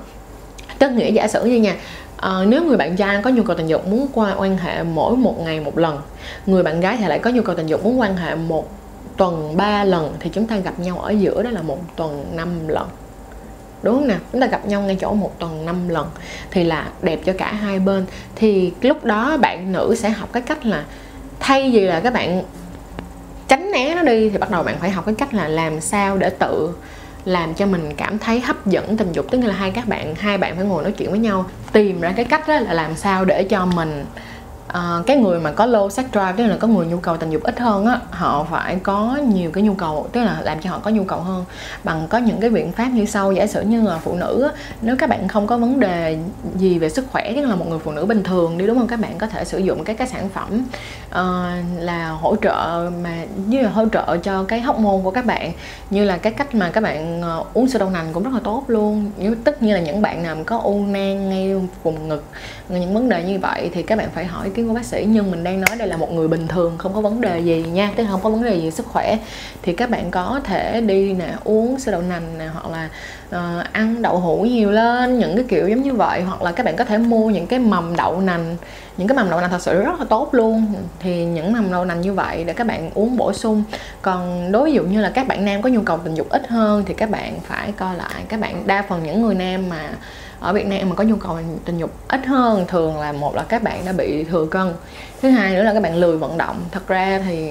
Tức 0.78 0.90
nghĩa 0.90 1.10
giả 1.10 1.28
sử 1.28 1.44
như 1.44 1.56
nha 1.56 1.76
à, 2.16 2.30
nếu 2.46 2.64
người 2.64 2.76
bạn 2.76 2.96
trai 2.96 3.22
có 3.22 3.30
nhu 3.30 3.42
cầu 3.42 3.56
tình 3.56 3.66
dục 3.66 3.86
muốn 3.86 4.06
qua 4.14 4.34
quan 4.38 4.56
hệ 4.56 4.82
mỗi 4.82 5.16
một 5.16 5.40
ngày 5.40 5.60
một 5.60 5.78
lần 5.78 5.98
người 6.46 6.62
bạn 6.62 6.80
gái 6.80 6.96
thì 6.96 7.04
lại 7.06 7.18
có 7.18 7.30
nhu 7.30 7.42
cầu 7.42 7.54
tình 7.54 7.66
dục 7.66 7.84
muốn 7.84 8.00
quan 8.00 8.16
hệ 8.16 8.34
một 8.34 8.68
tuần 9.16 9.56
3 9.56 9.84
lần 9.84 10.14
thì 10.20 10.30
chúng 10.32 10.46
ta 10.46 10.56
gặp 10.56 10.78
nhau 10.78 10.98
ở 10.98 11.10
giữa 11.10 11.42
đó 11.42 11.50
là 11.50 11.62
một 11.62 11.78
tuần 11.96 12.24
5 12.34 12.68
lần 12.68 12.88
đúng 13.82 13.94
không 13.94 14.08
nè? 14.08 14.16
Chúng 14.32 14.40
ta 14.40 14.46
gặp 14.46 14.66
nhau 14.66 14.82
ngay 14.82 14.96
chỗ 15.00 15.14
một 15.14 15.38
tuần 15.38 15.66
5 15.66 15.88
lần 15.88 16.10
thì 16.50 16.64
là 16.64 16.88
đẹp 17.02 17.20
cho 17.24 17.32
cả 17.38 17.52
hai 17.52 17.78
bên. 17.78 18.06
Thì 18.36 18.72
lúc 18.80 19.04
đó 19.04 19.36
bạn 19.36 19.72
nữ 19.72 19.94
sẽ 19.98 20.10
học 20.10 20.28
cái 20.32 20.42
cách 20.42 20.66
là 20.66 20.84
thay 21.40 21.70
vì 21.70 21.80
là 21.80 22.00
các 22.00 22.12
bạn 22.12 22.42
tránh 23.48 23.70
né 23.72 23.94
nó 23.94 24.02
đi 24.02 24.30
thì 24.30 24.38
bắt 24.38 24.50
đầu 24.50 24.62
bạn 24.62 24.76
phải 24.80 24.90
học 24.90 25.06
cái 25.06 25.14
cách 25.14 25.34
là 25.34 25.48
làm 25.48 25.80
sao 25.80 26.16
để 26.16 26.30
tự 26.30 26.74
làm 27.24 27.54
cho 27.54 27.66
mình 27.66 27.94
cảm 27.96 28.18
thấy 28.18 28.40
hấp 28.40 28.66
dẫn 28.66 28.96
tình 28.96 29.12
dục. 29.12 29.26
Tức 29.30 29.40
là 29.40 29.54
hai 29.54 29.70
các 29.70 29.88
bạn, 29.88 30.14
hai 30.14 30.38
bạn 30.38 30.56
phải 30.56 30.64
ngồi 30.64 30.82
nói 30.82 30.92
chuyện 30.92 31.10
với 31.10 31.18
nhau, 31.18 31.46
tìm 31.72 32.00
ra 32.00 32.12
cái 32.16 32.24
cách 32.24 32.48
đó 32.48 32.60
là 32.60 32.72
làm 32.72 32.96
sao 32.96 33.24
để 33.24 33.44
cho 33.44 33.66
mình 33.66 34.04
uh, 34.70 35.06
cái 35.06 35.16
người 35.16 35.40
mà 35.40 35.52
có 35.52 35.66
low 35.66 35.88
sex 35.88 36.06
drive 36.12 36.34
tức 36.36 36.46
là 36.46 36.56
có 36.60 36.68
người 36.68 36.86
nhu 36.86 36.96
cầu 36.96 37.16
tình 37.16 37.30
dục 37.30 37.42
ít 37.42 37.58
hơn 37.58 37.86
á 37.86 38.00
họ 38.10 38.46
phải 38.50 38.76
có 38.82 39.18
nhiều 39.34 39.50
cái 39.50 39.62
nhu 39.62 39.74
cầu 39.74 40.08
tức 40.12 40.20
là 40.20 40.40
làm 40.42 40.60
cho 40.60 40.70
họ 40.70 40.78
có 40.78 40.90
nhu 40.90 41.04
cầu 41.04 41.20
hơn. 41.20 41.44
Bằng 41.84 42.06
có 42.08 42.18
những 42.18 42.40
cái 42.40 42.50
biện 42.50 42.72
pháp 42.72 42.88
như 42.92 43.04
sau 43.04 43.32
giả 43.32 43.46
sử 43.46 43.62
như 43.62 43.82
là 43.82 43.98
phụ 43.98 44.14
nữ 44.14 44.42
á, 44.42 44.60
nếu 44.82 44.96
các 44.96 45.08
bạn 45.08 45.28
không 45.28 45.46
có 45.46 45.56
vấn 45.56 45.80
đề 45.80 46.18
gì 46.56 46.78
về 46.78 46.88
sức 46.88 47.06
khỏe 47.12 47.32
tức 47.36 47.46
là 47.46 47.54
một 47.54 47.68
người 47.68 47.78
phụ 47.78 47.90
nữ 47.90 48.06
bình 48.06 48.22
thường 48.22 48.58
đi 48.58 48.66
đúng 48.66 48.78
không? 48.78 48.88
Các 48.88 49.00
bạn 49.00 49.18
có 49.18 49.26
thể 49.26 49.44
sử 49.44 49.58
dụng 49.58 49.84
các 49.84 49.96
cái 49.98 50.08
sản 50.08 50.28
phẩm 50.28 50.64
uh, 51.08 51.82
là 51.82 52.08
hỗ 52.10 52.36
trợ 52.36 52.90
mà 53.02 53.24
như 53.46 53.62
là 53.62 53.70
hỗ 53.70 53.84
trợ 53.92 54.16
cho 54.16 54.44
cái 54.44 54.60
hóc 54.60 54.78
môn 54.78 55.02
của 55.02 55.10
các 55.10 55.26
bạn. 55.26 55.52
Như 55.90 56.04
là 56.04 56.16
cái 56.16 56.32
cách 56.32 56.54
mà 56.54 56.70
các 56.70 56.80
bạn 56.80 57.22
uh, 57.40 57.54
uống 57.54 57.68
sữa 57.68 57.78
đậu 57.78 57.90
nành 57.90 58.06
cũng 58.12 58.22
rất 58.22 58.34
là 58.34 58.40
tốt 58.44 58.64
luôn. 58.66 59.10
Như 59.16 59.34
tất 59.44 59.62
nhiên 59.62 59.74
là 59.74 59.80
những 59.80 60.02
bạn 60.02 60.22
nào 60.22 60.36
có 60.46 60.58
u 60.58 60.84
nang 60.86 61.30
ngay 61.30 61.54
vùng 61.82 62.08
ngực 62.08 62.24
những 62.68 62.94
vấn 62.94 63.08
đề 63.08 63.24
như 63.24 63.38
vậy 63.38 63.70
thì 63.74 63.82
các 63.82 63.98
bạn 63.98 64.08
phải 64.14 64.24
hỏi 64.24 64.50
kiến 64.60 64.68
của 64.68 64.74
bác 64.74 64.84
sĩ 64.84 65.06
nhưng 65.08 65.30
mình 65.30 65.44
đang 65.44 65.60
nói 65.60 65.76
đây 65.76 65.88
là 65.88 65.96
một 65.96 66.12
người 66.12 66.28
bình 66.28 66.48
thường 66.48 66.78
không 66.78 66.94
có 66.94 67.00
vấn 67.00 67.20
đề 67.20 67.40
gì 67.40 67.64
nha. 67.72 67.92
Tức 67.96 68.04
không 68.10 68.20
có 68.22 68.30
vấn 68.30 68.42
đề 68.42 68.56
gì 68.56 68.70
sức 68.70 68.86
khỏe. 68.86 69.18
Thì 69.62 69.72
các 69.72 69.90
bạn 69.90 70.10
có 70.10 70.40
thể 70.44 70.80
đi 70.80 71.12
nè 71.12 71.34
uống 71.44 71.78
sữa 71.78 71.92
đậu 71.92 72.02
nành 72.02 72.38
nè 72.38 72.46
hoặc 72.46 72.66
là 72.70 72.88
uh, 73.28 73.72
ăn 73.72 74.02
đậu 74.02 74.18
hũ 74.18 74.42
nhiều 74.42 74.70
lên 74.70 75.18
những 75.18 75.36
cái 75.36 75.44
kiểu 75.48 75.68
giống 75.68 75.82
như 75.82 75.94
vậy. 75.94 76.22
Hoặc 76.22 76.42
là 76.42 76.52
các 76.52 76.66
bạn 76.66 76.76
có 76.76 76.84
thể 76.84 76.98
mua 76.98 77.30
những 77.30 77.46
cái 77.46 77.58
mầm 77.58 77.96
đậu 77.96 78.20
nành. 78.20 78.56
Những 78.96 79.08
cái 79.08 79.16
mầm 79.16 79.30
đậu 79.30 79.40
nành 79.40 79.50
thật 79.50 79.62
sự 79.62 79.82
rất 79.84 79.98
là 80.00 80.06
tốt 80.08 80.28
luôn. 80.32 80.74
Thì 81.00 81.24
những 81.24 81.52
mầm 81.52 81.72
đậu 81.72 81.84
nành 81.84 82.00
như 82.00 82.12
vậy 82.12 82.44
để 82.44 82.52
các 82.52 82.66
bạn 82.66 82.90
uống 82.94 83.16
bổ 83.16 83.32
sung. 83.32 83.62
Còn 84.02 84.52
đối 84.52 84.72
dụ 84.72 84.82
như 84.82 85.00
là 85.00 85.10
các 85.14 85.28
bạn 85.28 85.44
nam 85.44 85.62
có 85.62 85.68
nhu 85.68 85.80
cầu 85.80 85.98
tình 86.04 86.14
dục 86.14 86.26
ít 86.30 86.48
hơn 86.48 86.84
thì 86.86 86.94
các 86.94 87.10
bạn 87.10 87.40
phải 87.40 87.72
coi 87.72 87.96
lại. 87.96 88.22
Các 88.28 88.40
bạn 88.40 88.62
đa 88.66 88.84
phần 88.88 89.02
những 89.02 89.22
người 89.22 89.34
nam 89.34 89.68
mà 89.68 89.88
ở 90.40 90.52
Việt 90.52 90.66
Nam 90.66 90.88
mà 90.88 90.94
có 90.94 91.04
nhu 91.04 91.16
cầu 91.16 91.38
tình 91.64 91.78
dục 91.78 91.90
ít 92.08 92.26
hơn 92.26 92.64
thường 92.68 93.00
là 93.00 93.12
một 93.12 93.34
là 93.34 93.42
các 93.42 93.62
bạn 93.62 93.84
đã 93.84 93.92
bị 93.92 94.24
thừa 94.24 94.46
cân. 94.50 94.72
Thứ 95.22 95.30
hai 95.30 95.54
nữa 95.54 95.62
là 95.62 95.74
các 95.74 95.82
bạn 95.82 95.96
lười 95.96 96.16
vận 96.16 96.38
động. 96.38 96.56
Thật 96.70 96.88
ra 96.88 97.20
thì 97.24 97.50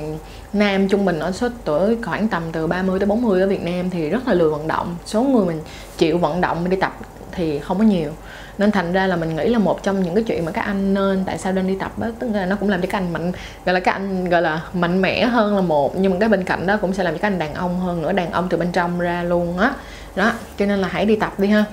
nam 0.53 0.87
trung 0.87 1.05
bình 1.05 1.19
ở 1.19 1.31
số 1.31 1.47
tuổi 1.63 1.97
khoảng 2.05 2.27
tầm 2.27 2.43
từ 2.51 2.67
30 2.67 2.99
tới 2.99 3.05
40 3.05 3.41
ở 3.41 3.47
Việt 3.47 3.63
Nam 3.63 3.89
thì 3.89 4.09
rất 4.09 4.27
là 4.27 4.33
lười 4.33 4.49
vận 4.49 4.67
động. 4.67 4.95
Số 5.05 5.23
người 5.23 5.45
mình 5.45 5.61
chịu 5.97 6.17
vận 6.17 6.41
động 6.41 6.69
đi 6.69 6.77
tập 6.77 6.97
thì 7.31 7.59
không 7.59 7.77
có 7.77 7.83
nhiều. 7.83 8.11
Nên 8.57 8.71
thành 8.71 8.93
ra 8.93 9.07
là 9.07 9.15
mình 9.15 9.35
nghĩ 9.35 9.45
là 9.45 9.59
một 9.59 9.83
trong 9.83 10.03
những 10.03 10.15
cái 10.15 10.23
chuyện 10.23 10.45
mà 10.45 10.51
các 10.51 10.61
anh 10.61 10.93
nên, 10.93 11.23
tại 11.25 11.37
sao 11.37 11.53
nên 11.53 11.67
đi 11.67 11.75
tập 11.79 11.99
đó 11.99 12.07
tức 12.19 12.29
là 12.33 12.45
nó 12.45 12.55
cũng 12.55 12.69
làm 12.69 12.81
cho 12.81 12.87
các 12.91 12.97
anh 12.97 13.13
mạnh, 13.13 13.31
gọi 13.65 13.73
là 13.73 13.79
các 13.79 13.91
anh, 13.91 14.29
gọi 14.29 14.41
là 14.41 14.61
mạnh 14.73 15.01
mẽ 15.01 15.25
hơn 15.25 15.55
là 15.55 15.61
một. 15.61 15.97
Nhưng 15.97 16.11
mà 16.11 16.17
cái 16.19 16.29
bên 16.29 16.43
cạnh 16.43 16.67
đó 16.67 16.77
cũng 16.81 16.93
sẽ 16.93 17.03
làm 17.03 17.13
cho 17.13 17.19
các 17.21 17.27
anh 17.27 17.39
đàn 17.39 17.53
ông 17.53 17.79
hơn 17.79 18.01
nữa, 18.01 18.11
đàn 18.11 18.31
ông 18.31 18.47
từ 18.49 18.57
bên 18.57 18.71
trong 18.71 18.99
ra 18.99 19.23
luôn 19.23 19.57
á. 19.57 19.73
Đó, 20.15 20.31
cho 20.57 20.65
nên 20.65 20.79
là 20.79 20.87
hãy 20.87 21.05
đi 21.05 21.15
tập 21.15 21.39
đi 21.39 21.47
ha. 21.47 21.65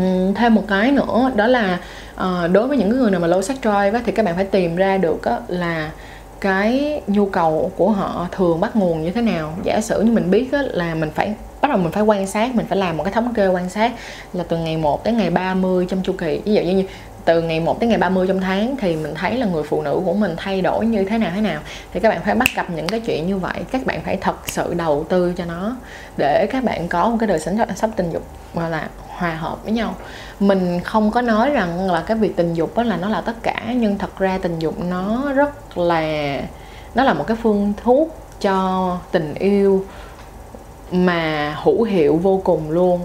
Ừ, 0.00 0.32
thêm 0.34 0.54
một 0.54 0.64
cái 0.68 0.92
nữa 0.92 1.30
đó 1.34 1.46
là 1.46 1.78
uh, 2.14 2.50
đối 2.52 2.68
với 2.68 2.76
những 2.76 2.88
người 2.88 3.10
nào 3.10 3.20
mà 3.20 3.28
low 3.28 3.42
sex 3.42 3.56
drive 3.56 4.02
thì 4.06 4.12
các 4.12 4.24
bạn 4.24 4.34
phải 4.34 4.44
tìm 4.44 4.76
ra 4.76 4.96
được 4.96 5.24
á, 5.24 5.38
là 5.48 5.90
cái 6.40 7.00
nhu 7.06 7.26
cầu 7.26 7.72
của 7.76 7.90
họ 7.90 8.28
thường 8.32 8.60
bắt 8.60 8.76
nguồn 8.76 9.02
như 9.02 9.10
thế 9.10 9.20
nào. 9.20 9.54
Giả 9.62 9.80
sử 9.80 10.00
như 10.00 10.12
mình 10.12 10.30
biết 10.30 10.52
á, 10.52 10.62
là 10.70 10.94
mình 10.94 11.10
phải 11.14 11.34
bắt 11.60 11.68
đầu 11.68 11.78
mình 11.78 11.92
phải 11.92 12.02
quan 12.02 12.26
sát 12.26 12.54
mình 12.54 12.66
phải 12.66 12.78
làm 12.78 12.96
một 12.96 13.04
cái 13.04 13.12
thống 13.12 13.34
kê 13.34 13.48
quan 13.48 13.68
sát 13.68 13.92
là 14.32 14.44
từ 14.48 14.56
ngày 14.56 14.76
1 14.76 15.04
đến 15.04 15.16
ngày 15.16 15.30
30 15.30 15.86
trong 15.88 16.02
chu 16.02 16.12
kỳ. 16.12 16.40
Ví 16.44 16.54
dụ 16.54 16.62
như 16.62 16.84
từ 17.24 17.42
ngày 17.42 17.60
1 17.60 17.80
đến 17.80 17.88
ngày 17.88 17.98
30 17.98 18.26
trong 18.26 18.40
tháng 18.40 18.76
thì 18.76 18.96
mình 18.96 19.14
thấy 19.14 19.36
là 19.36 19.46
người 19.46 19.62
phụ 19.62 19.82
nữ 19.82 20.00
của 20.04 20.12
mình 20.12 20.34
thay 20.36 20.60
đổi 20.60 20.86
như 20.86 21.04
thế 21.04 21.18
nào 21.18 21.30
thế 21.34 21.40
nào. 21.40 21.60
Thì 21.92 22.00
các 22.00 22.08
bạn 22.08 22.20
phải 22.24 22.34
bắt 22.34 22.48
gặp 22.54 22.70
những 22.70 22.88
cái 22.88 23.00
chuyện 23.00 23.26
như 23.26 23.38
vậy. 23.38 23.60
Các 23.70 23.86
bạn 23.86 24.00
phải 24.04 24.16
thật 24.16 24.36
sự 24.46 24.74
đầu 24.74 25.04
tư 25.08 25.32
cho 25.36 25.44
nó 25.44 25.76
để 26.16 26.46
các 26.52 26.64
bạn 26.64 26.88
có 26.88 27.08
một 27.08 27.16
cái 27.20 27.26
đời 27.26 27.38
sống 27.38 27.58
sắp 27.76 27.90
tình 27.96 28.10
dục, 28.10 28.22
gọi 28.54 28.70
là, 28.70 28.88
hòa 29.08 29.34
hợp 29.34 29.64
với 29.64 29.72
nhau. 29.72 29.94
Mình 30.40 30.80
không 30.80 31.10
có 31.10 31.22
nói 31.22 31.50
rằng 31.50 31.90
là 31.90 32.02
cái 32.06 32.16
việc 32.16 32.36
tình 32.36 32.54
dục 32.54 32.76
đó 32.76 32.82
là 32.82 32.96
nó 32.96 33.08
là 33.08 33.20
tất 33.20 33.42
cả, 33.42 33.62
nhưng 33.76 33.98
thật 33.98 34.18
ra 34.18 34.38
tình 34.42 34.58
dục 34.58 34.74
nó 34.84 35.32
rất 35.32 35.78
là, 35.78 36.36
nó 36.94 37.04
là 37.04 37.14
một 37.14 37.24
cái 37.26 37.36
phương 37.42 37.72
thuốc 37.82 38.16
cho 38.40 38.98
tình 39.12 39.34
yêu 39.34 39.84
mà 40.92 41.56
hữu 41.62 41.82
hiệu 41.82 42.16
vô 42.16 42.40
cùng 42.44 42.70
luôn 42.70 43.00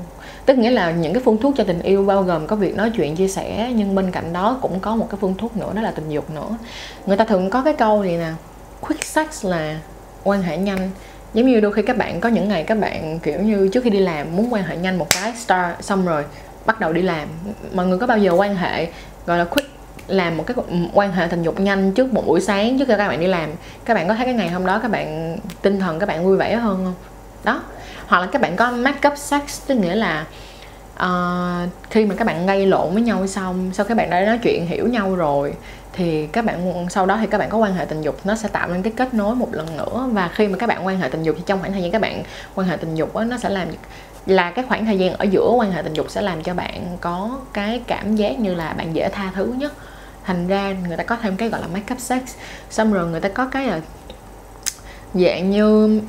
tức 0.45 0.57
nghĩa 0.57 0.71
là 0.71 0.91
những 0.91 1.13
cái 1.13 1.21
phương 1.25 1.37
thuốc 1.37 1.53
cho 1.57 1.63
tình 1.63 1.81
yêu 1.81 2.05
bao 2.05 2.23
gồm 2.23 2.47
có 2.47 2.55
việc 2.55 2.75
nói 2.75 2.91
chuyện, 2.95 3.15
chia 3.15 3.27
sẻ, 3.27 3.71
nhưng 3.75 3.95
bên 3.95 4.11
cạnh 4.11 4.33
đó 4.33 4.57
cũng 4.61 4.79
có 4.79 4.95
một 4.95 5.07
cái 5.09 5.17
phương 5.21 5.35
thuốc 5.37 5.57
nữa, 5.57 5.71
đó 5.73 5.81
là 5.81 5.91
tình 5.91 6.09
dục 6.09 6.29
nữa. 6.31 6.57
Người 7.05 7.17
ta 7.17 7.25
thường 7.25 7.49
có 7.49 7.61
cái 7.61 7.73
câu 7.73 8.03
gì 8.03 8.17
nè? 8.17 8.31
Quick 8.81 9.03
sex 9.03 9.45
là 9.45 9.79
quan 10.23 10.41
hệ 10.41 10.57
nhanh. 10.57 10.89
Giống 11.33 11.45
như 11.45 11.59
đôi 11.59 11.73
khi 11.73 11.81
các 11.81 11.97
bạn, 11.97 12.19
có 12.19 12.29
những 12.29 12.49
ngày 12.49 12.63
các 12.63 12.79
bạn, 12.79 13.19
kiểu 13.19 13.39
như, 13.39 13.69
trước 13.73 13.83
khi 13.83 13.89
đi 13.89 13.99
làm 13.99 14.35
muốn 14.35 14.53
quan 14.53 14.63
hệ 14.63 14.77
nhanh 14.77 14.97
một 14.97 15.07
cái, 15.09 15.33
start, 15.37 15.75
xong 15.81 16.05
rồi 16.05 16.23
bắt 16.65 16.79
đầu 16.79 16.93
đi 16.93 17.01
làm. 17.01 17.27
Mọi 17.73 17.85
người 17.85 17.97
có 17.97 18.07
bao 18.07 18.17
giờ 18.17 18.31
quan 18.31 18.55
hệ, 18.55 18.87
gọi 19.25 19.37
là 19.37 19.45
quick, 19.45 19.69
làm 20.07 20.37
một 20.37 20.43
cái 20.47 20.57
quan 20.93 21.11
hệ 21.11 21.27
tình 21.27 21.43
dục 21.43 21.59
nhanh 21.59 21.91
trước 21.91 22.13
một 22.13 22.27
buổi 22.27 22.41
sáng, 22.41 22.79
trước 22.79 22.85
khi 22.87 22.93
các 22.97 23.07
bạn 23.07 23.19
đi 23.19 23.27
làm? 23.27 23.49
Các 23.85 23.93
bạn 23.93 24.07
có 24.07 24.13
thấy 24.13 24.25
cái 24.25 24.33
ngày 24.33 24.49
hôm 24.49 24.65
đó 24.65 24.79
các 24.79 24.91
bạn 24.91 25.37
tinh 25.61 25.79
thần 25.79 25.99
các 25.99 26.05
bạn 26.05 26.25
vui 26.25 26.37
vẻ 26.37 26.55
hơn 26.55 26.81
không? 26.83 26.93
Đó 27.43 27.61
hoặc 28.07 28.19
là 28.19 28.25
các 28.25 28.41
bạn 28.41 28.55
có 28.55 28.71
make 28.71 29.09
up 29.09 29.17
sex 29.17 29.61
tức 29.67 29.75
nghĩa 29.75 29.95
là 29.95 30.25
uh, 30.95 31.69
khi 31.89 32.05
mà 32.05 32.15
các 32.15 32.27
bạn 32.27 32.45
gây 32.45 32.65
lộn 32.65 32.93
với 32.93 33.01
nhau 33.01 33.27
xong 33.27 33.69
sau 33.73 33.85
các 33.85 33.97
bạn 33.97 34.09
đã 34.09 34.25
nói 34.25 34.39
chuyện 34.43 34.67
hiểu 34.67 34.87
nhau 34.87 35.15
rồi 35.15 35.53
thì 35.95 36.27
các 36.27 36.45
bạn 36.45 36.87
sau 36.89 37.05
đó 37.05 37.17
thì 37.21 37.27
các 37.27 37.37
bạn 37.37 37.49
có 37.49 37.57
quan 37.57 37.73
hệ 37.73 37.85
tình 37.85 38.01
dục 38.01 38.19
nó 38.23 38.35
sẽ 38.35 38.47
tạo 38.47 38.67
nên 38.67 38.81
cái 38.81 38.93
kết 38.95 39.13
nối 39.13 39.35
một 39.35 39.49
lần 39.51 39.77
nữa. 39.77 40.09
Và 40.11 40.29
khi 40.33 40.47
mà 40.47 40.57
các 40.57 40.67
bạn 40.67 40.85
quan 40.85 40.99
hệ 40.99 41.09
tình 41.09 41.23
dục 41.23 41.35
thì 41.37 41.43
trong 41.45 41.59
khoảng 41.59 41.73
thời 41.73 41.81
gian 41.81 41.91
các 41.91 42.01
bạn 42.01 42.23
quan 42.55 42.67
hệ 42.67 42.77
tình 42.77 42.95
dục 42.95 43.15
đó, 43.15 43.23
nó 43.23 43.37
sẽ 43.37 43.49
làm 43.49 43.67
là 44.25 44.51
cái 44.51 44.65
khoảng 44.67 44.85
thời 44.85 44.97
gian 44.97 45.13
ở 45.13 45.23
giữa 45.23 45.51
quan 45.57 45.71
hệ 45.71 45.81
tình 45.81 45.93
dục 45.93 46.05
sẽ 46.09 46.21
làm 46.21 46.43
cho 46.43 46.53
bạn 46.53 46.97
có 47.01 47.39
cái 47.53 47.81
cảm 47.87 48.15
giác 48.15 48.39
như 48.39 48.55
là 48.55 48.73
bạn 48.73 48.95
dễ 48.95 49.09
tha 49.09 49.31
thứ 49.35 49.45
nhất. 49.45 49.73
Thành 50.23 50.47
ra 50.47 50.73
người 50.87 50.97
ta 50.97 51.03
có 51.03 51.17
thêm 51.21 51.35
cái 51.35 51.49
gọi 51.49 51.61
là 51.61 51.67
make 51.67 51.93
up 51.93 51.99
sex. 51.99 52.21
Xong 52.69 52.93
rồi 52.93 53.07
người 53.07 53.19
ta 53.19 53.29
có 53.29 53.45
cái 53.45 53.67
là 53.67 53.79
dạng 55.13 55.51
như 55.51 56.01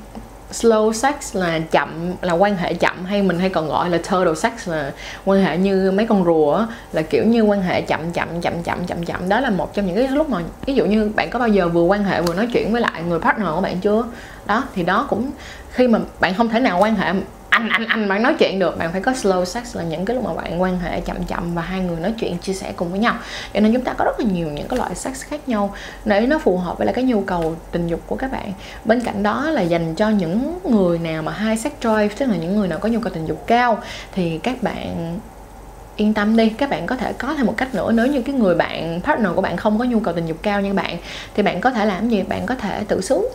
slow 0.52 0.92
sex 0.92 1.14
là 1.32 1.58
chậm, 1.58 2.12
là 2.22 2.32
quan 2.32 2.56
hệ 2.56 2.74
chậm 2.74 3.04
hay 3.04 3.22
mình 3.22 3.38
hay 3.38 3.48
còn 3.48 3.68
gọi 3.68 3.90
là 3.90 3.98
turtle 3.98 4.34
sex 4.34 4.68
là 4.68 4.92
quan 5.24 5.44
hệ 5.44 5.58
như 5.58 5.90
mấy 5.90 6.06
con 6.06 6.24
rùa 6.24 6.66
là 6.92 7.02
kiểu 7.02 7.24
như 7.24 7.42
quan 7.42 7.62
hệ 7.62 7.80
chậm 7.80 8.12
chậm 8.12 8.40
chậm 8.40 8.62
chậm 8.62 8.86
chậm 8.86 9.04
chậm. 9.04 9.28
Đó 9.28 9.40
là 9.40 9.50
một 9.50 9.74
trong 9.74 9.86
những 9.86 9.96
cái 9.96 10.08
lúc 10.08 10.30
mà, 10.30 10.38
ví 10.66 10.74
dụ 10.74 10.84
như 10.84 11.12
bạn 11.16 11.30
có 11.30 11.38
bao 11.38 11.48
giờ 11.48 11.68
vừa 11.68 11.82
quan 11.82 12.04
hệ 12.04 12.22
vừa 12.22 12.34
nói 12.34 12.48
chuyện 12.52 12.72
với 12.72 12.80
lại 12.80 13.02
người 13.08 13.20
partner 13.20 13.48
của 13.54 13.60
bạn 13.60 13.80
chưa? 13.80 14.04
Đó, 14.46 14.64
thì 14.74 14.82
đó 14.82 15.06
cũng, 15.08 15.30
khi 15.70 15.88
mà 15.88 15.98
bạn 16.20 16.34
không 16.34 16.48
thể 16.48 16.60
nào 16.60 16.78
quan 16.78 16.96
hệ 16.96 17.12
anh 17.56 17.68
anh 17.68 17.86
anh 17.86 18.08
bạn 18.08 18.22
nói 18.22 18.34
chuyện 18.38 18.58
được, 18.58 18.78
bạn 18.78 18.92
phải 18.92 19.00
có 19.00 19.12
slow 19.12 19.44
sex 19.44 19.76
là 19.76 19.82
những 19.82 20.04
cái 20.04 20.14
lúc 20.14 20.24
mà 20.24 20.34
bạn 20.34 20.62
quan 20.62 20.78
hệ 20.78 21.00
chậm 21.00 21.24
chậm 21.24 21.54
và 21.54 21.62
hai 21.62 21.80
người 21.80 22.00
nói 22.00 22.14
chuyện, 22.20 22.38
chia 22.38 22.52
sẻ 22.52 22.72
cùng 22.76 22.90
với 22.90 22.98
nhau. 22.98 23.14
Cho 23.54 23.60
nên 23.60 23.72
chúng 23.72 23.82
ta 23.82 23.92
có 23.92 24.04
rất 24.04 24.20
là 24.20 24.26
nhiều 24.32 24.48
những 24.48 24.68
cái 24.68 24.78
loại 24.78 24.94
sex 24.94 25.22
khác 25.24 25.48
nhau 25.48 25.74
để 26.04 26.20
nó 26.20 26.38
phù 26.38 26.58
hợp 26.58 26.78
với 26.78 26.86
lại 26.86 26.94
cái 26.94 27.04
nhu 27.04 27.20
cầu 27.20 27.56
tình 27.72 27.86
dục 27.86 28.00
của 28.06 28.16
các 28.16 28.32
bạn. 28.32 28.52
Bên 28.84 29.00
cạnh 29.00 29.22
đó 29.22 29.50
là 29.50 29.62
dành 29.62 29.94
cho 29.94 30.08
những 30.08 30.58
người 30.64 30.98
nào 30.98 31.22
mà 31.22 31.32
hai 31.32 31.56
sex 31.56 31.72
drive, 31.80 32.08
tức 32.08 32.26
là 32.26 32.36
những 32.36 32.56
người 32.56 32.68
nào 32.68 32.78
có 32.78 32.88
nhu 32.88 33.00
cầu 33.00 33.12
tình 33.14 33.26
dục 33.26 33.46
cao, 33.46 33.78
thì 34.12 34.38
các 34.38 34.62
bạn 34.62 35.18
yên 35.96 36.14
tâm 36.14 36.36
đi, 36.36 36.48
các 36.48 36.70
bạn 36.70 36.86
có 36.86 36.96
thể 36.96 37.12
có 37.12 37.34
thêm 37.34 37.46
một 37.46 37.54
cách 37.56 37.74
nữa. 37.74 37.92
Nếu 37.92 38.06
như 38.06 38.22
cái 38.22 38.34
người 38.34 38.54
bạn, 38.54 39.00
partner 39.04 39.32
của 39.34 39.42
bạn 39.42 39.56
không 39.56 39.78
có 39.78 39.84
nhu 39.84 40.00
cầu 40.00 40.14
tình 40.14 40.26
dục 40.26 40.36
cao 40.42 40.60
như 40.60 40.72
bạn, 40.72 40.96
thì 41.34 41.42
bạn 41.42 41.60
có 41.60 41.70
thể 41.70 41.86
làm 41.86 42.08
gì? 42.08 42.22
Bạn 42.22 42.46
có 42.46 42.54
thể 42.54 42.84
tự 42.88 43.00
xuống 43.00 43.28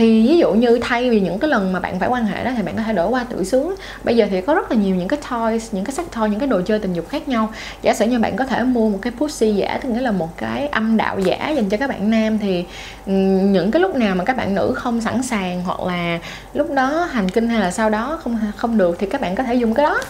thì 0.00 0.28
ví 0.28 0.38
dụ 0.38 0.52
như 0.52 0.78
thay 0.82 1.10
vì 1.10 1.20
những 1.20 1.38
cái 1.38 1.50
lần 1.50 1.72
mà 1.72 1.80
bạn 1.80 2.00
phải 2.00 2.08
quan 2.08 2.24
hệ 2.24 2.44
đó, 2.44 2.50
thì 2.56 2.62
bạn 2.62 2.76
có 2.76 2.82
thể 2.82 2.92
đổi 2.92 3.08
qua 3.08 3.24
tự 3.24 3.44
sướng. 3.44 3.74
Bây 4.04 4.16
giờ 4.16 4.26
thì 4.30 4.40
có 4.40 4.54
rất 4.54 4.70
là 4.70 4.76
nhiều 4.76 4.94
những 4.94 5.08
cái 5.08 5.20
toys, 5.30 5.74
những 5.74 5.84
cái 5.84 5.94
sách 5.94 6.06
toy, 6.14 6.30
những 6.30 6.38
cái 6.38 6.48
đồ 6.48 6.60
chơi 6.66 6.78
tình 6.78 6.92
dục 6.92 7.08
khác 7.08 7.28
nhau. 7.28 7.52
Giả 7.82 7.94
sử 7.94 8.06
như 8.06 8.18
bạn 8.18 8.36
có 8.36 8.44
thể 8.44 8.62
mua 8.62 8.88
một 8.88 8.98
cái 9.02 9.12
pussy 9.18 9.52
giả, 9.52 9.78
tức 9.82 9.88
nghĩa 9.88 10.00
là 10.00 10.10
một 10.10 10.36
cái 10.36 10.66
âm 10.66 10.96
đạo 10.96 11.18
giả 11.18 11.50
dành 11.50 11.68
cho 11.68 11.76
các 11.76 11.88
bạn 11.88 12.10
nam, 12.10 12.38
thì 12.38 12.64
ừ, 13.06 13.12
những 13.52 13.70
cái 13.70 13.82
lúc 13.82 13.94
nào 13.94 14.14
mà 14.14 14.24
các 14.24 14.36
bạn 14.36 14.54
nữ 14.54 14.72
không 14.76 15.00
sẵn 15.00 15.22
sàng 15.22 15.62
hoặc 15.64 15.80
là 15.80 16.18
lúc 16.54 16.70
đó 16.70 17.08
hành 17.10 17.28
kinh 17.28 17.48
hay 17.48 17.60
là 17.60 17.70
sau 17.70 17.90
đó 17.90 18.18
không 18.22 18.38
không 18.56 18.78
được, 18.78 18.96
thì 18.98 19.06
các 19.06 19.20
bạn 19.20 19.34
có 19.34 19.42
thể 19.42 19.54
dùng 19.54 19.74
cái 19.74 19.86
đó. 19.86 20.00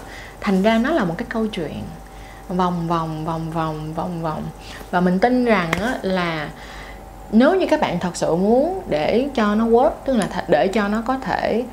Thành 0.41 0.63
ra 0.63 0.79
nó 0.79 0.91
là 0.91 1.05
một 1.05 1.15
cái 1.19 1.27
câu 1.29 1.47
chuyện. 1.47 1.83
Vòng 2.49 2.89
vòng 2.89 3.25
vòng 3.25 3.51
vòng 3.51 3.95
vòng 3.95 4.23
vòng. 4.23 4.43
Và 4.91 5.01
mình 5.01 5.19
tin 5.19 5.45
rằng 5.45 5.71
là 6.03 6.49
nếu 7.33 7.55
như 7.55 7.67
các 7.67 7.81
bạn 7.81 7.99
thật 8.01 8.17
sự 8.17 8.37
muốn 8.37 8.83
để 8.89 9.29
cho 9.35 9.55
nó 9.55 9.67
work 9.67 9.91
tức 10.05 10.17
là 10.17 10.29
để 10.49 10.69
cho 10.69 10.89
nó 10.89 11.03
có 11.07 11.19
thể 11.19 11.65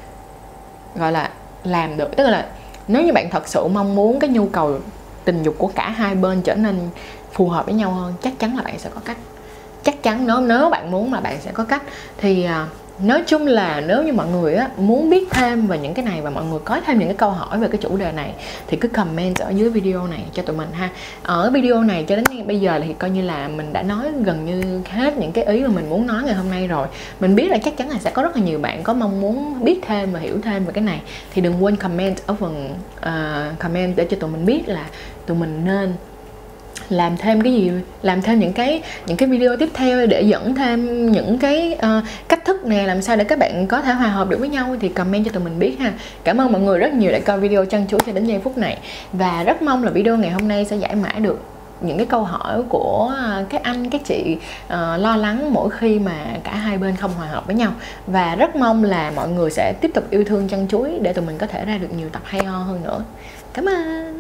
gọi 0.96 1.12
là 1.12 1.30
làm 1.64 1.98
được 1.98 2.16
tức 2.16 2.24
là 2.28 2.46
nếu 2.88 3.04
như 3.04 3.14
bạn 3.14 3.30
thật 3.30 3.48
sự 3.48 3.68
mong 3.68 3.96
muốn 3.96 4.20
cái 4.20 4.30
nhu 4.30 4.48
cầu 4.48 4.80
tình 5.26 5.44
dục 5.44 5.56
của 5.58 5.72
cả 5.76 5.90
hai 5.90 6.16
bên 6.16 6.42
trở 6.42 6.56
nên 6.56 6.90
phù 7.32 7.50
hợp 7.50 7.66
với 7.66 7.76
nhau 7.76 7.92
hơn 7.92 8.14
chắc 8.22 8.40
chắn 8.40 8.56
là 8.56 8.62
bạn 8.62 8.80
sẽ 8.80 8.90
có 8.96 9.02
cách. 9.06 9.18
Chắc 9.84 10.04
chắn 10.04 10.28
nếu 10.28 10.40
nếu 10.40 10.70
bạn 10.70 10.92
muốn 10.92 11.12
mà 11.12 11.20
bạn 11.20 11.38
sẽ 11.42 11.52
có 11.52 11.64
cách 11.64 11.84
thì 12.18 12.46
uh, 12.46 12.87
nói 13.00 13.24
chung 13.28 13.48
là 13.48 13.82
nếu 13.88 14.04
như 14.04 14.14
mọi 14.14 14.28
người 14.28 14.56
á, 14.56 14.70
muốn 14.78 15.10
biết 15.10 15.28
thêm 15.32 15.68
về 15.68 15.80
những 15.80 15.94
cái 15.94 16.06
này 16.06 16.22
và 16.22 16.30
mọi 16.30 16.46
người 16.46 16.60
có 16.66 16.82
thêm 16.86 17.00
những 17.00 17.08
cái 17.08 17.18
câu 17.18 17.30
hỏi 17.30 17.60
về 17.60 17.68
cái 17.68 17.78
chủ 17.82 17.98
đề 17.98 18.12
này 18.12 18.34
thì 18.68 18.78
cứ 18.78 18.88
comment 18.88 19.36
ở 19.36 19.50
dưới 19.50 19.70
video 19.70 20.08
này 20.08 20.24
cho 20.34 20.44
tụi 20.44 20.56
mình 20.56 20.68
ha. 20.72 20.90
Ở 21.24 21.52
video 21.54 21.84
này 21.84 22.04
cho 22.04 22.16
đến 22.16 22.26
bây 22.48 22.60
giờ 22.60 22.80
thì 22.88 22.94
coi 22.94 23.10
như 23.10 23.22
là 23.22 23.48
mình 23.48 23.74
đã 23.74 23.84
nói 23.84 24.06
gần 24.24 24.46
như 24.46 24.82
hết 24.90 25.18
những 25.18 25.32
cái 25.32 25.44
ý 25.44 25.62
mà 25.62 25.68
mình 25.68 25.90
muốn 25.90 26.08
nói 26.08 26.24
ngày 26.24 26.36
hôm 26.36 26.50
nay 26.50 26.68
rồi. 26.68 26.88
Mình 27.20 27.36
biết 27.36 27.52
là 27.52 27.58
chắc 27.58 27.78
chắn 27.78 27.90
là 27.90 27.98
sẽ 28.00 28.12
có 28.12 28.24
rất 28.24 28.36
là 28.36 28.44
nhiều 28.44 28.60
bạn 28.60 28.84
có 28.84 28.94
mong 28.94 29.22
muốn 29.22 29.64
biết 29.64 29.80
thêm 29.88 30.14
và 30.14 30.20
hiểu 30.20 30.40
thêm 30.44 30.66
về 30.66 30.74
cái 30.74 30.84
này. 30.84 31.02
Thì 31.34 31.42
đừng 31.42 31.64
quên 31.64 31.76
comment 31.76 32.18
ở 32.26 32.36
phần 32.40 32.76
uh, 33.00 33.60
comment 33.60 33.96
để 33.96 34.08
cho 34.10 34.18
tụi 34.20 34.30
mình 34.30 34.46
biết 34.46 34.70
là 34.70 34.86
tụi 35.26 35.38
mình 35.38 35.66
nên 35.66 35.94
làm 36.90 37.18
thêm 37.18 37.42
cái 37.42 37.54
gì 37.54 37.72
làm 38.02 38.22
thêm 38.22 38.40
những 38.40 38.54
cái 38.54 38.82
những 39.06 39.18
cái 39.18 39.30
video 39.30 39.58
tiếp 39.58 39.70
theo 39.74 40.06
để 40.06 40.22
dẫn 40.22 40.56
thêm 40.56 41.12
những 41.12 41.38
cái 41.38 41.78
uh, 41.78 42.04
cách 42.28 42.46
thức 42.46 42.66
nè 42.66 42.84
làm 42.88 43.02
sao 43.02 43.16
để 43.16 43.24
các 43.24 43.40
bạn 43.40 43.68
có 43.68 43.82
thể 43.82 43.94
hòa 43.94 44.08
hợp 44.08 44.30
được 44.30 44.40
với 44.40 44.50
nhau 44.50 44.76
thì 44.80 44.90
comment 44.90 45.26
cho 45.26 45.32
tụi 45.32 45.44
mình 45.44 45.60
biết 45.60 45.76
ha. 45.80 45.94
Cảm 46.24 46.42
ơn 46.42 46.52
mọi 46.52 46.62
người 46.62 46.80
rất 46.80 46.94
nhiều 46.94 47.12
đã 47.12 47.20
coi 47.20 47.40
video 47.40 47.66
chăn 47.66 47.86
chú 47.90 47.98
cho 48.06 48.12
đến 48.12 48.26
giây 48.26 48.40
phút 48.44 48.58
này. 48.58 48.78
Và 49.14 49.44
rất 49.44 49.62
mong 49.62 49.84
là 49.84 49.92
video 49.92 50.18
ngày 50.18 50.32
hôm 50.32 50.48
nay 50.48 50.66
sẽ 50.66 50.76
giải 50.76 50.96
mã 50.96 51.12
được 51.20 51.40
những 51.82 51.98
cái 51.98 52.06
câu 52.06 52.24
hỏi 52.24 52.64
của 52.70 53.14
ờ, 53.18 53.46
các 53.50 53.64
anh 53.64 53.90
các 53.90 54.02
chị 54.06 54.38
uh, 54.66 54.74
lo 55.00 55.16
lắng 55.16 55.54
mỗi 55.54 55.70
khi 55.70 56.00
mà 56.00 56.26
cả 56.44 56.56
hai 56.56 56.78
bên 56.78 56.96
không 56.96 57.12
hòa 57.18 57.28
hợp 57.28 57.46
với 57.46 57.56
nhau. 57.56 57.72
Và 58.08 58.36
rất 58.36 58.56
mong 58.56 58.84
là 58.84 59.12
mọi 59.16 59.30
người 59.30 59.52
sẽ 59.52 59.74
tiếp 59.82 59.92
tục 59.94 60.04
yêu 60.10 60.24
thương 60.24 60.48
chăn 60.48 60.68
chuối 60.68 61.00
để 61.02 61.14
tụi 61.14 61.26
mình 61.26 61.38
có 61.38 61.48
thể 61.48 61.66
ra 61.66 61.78
được 61.78 61.94
nhiều 61.98 62.10
tập 62.10 62.22
hay 62.26 62.44
ho 62.44 62.58
hơn 62.58 62.84
nữa. 62.84 63.04
Cảm 63.54 63.66
ơn! 63.66 64.17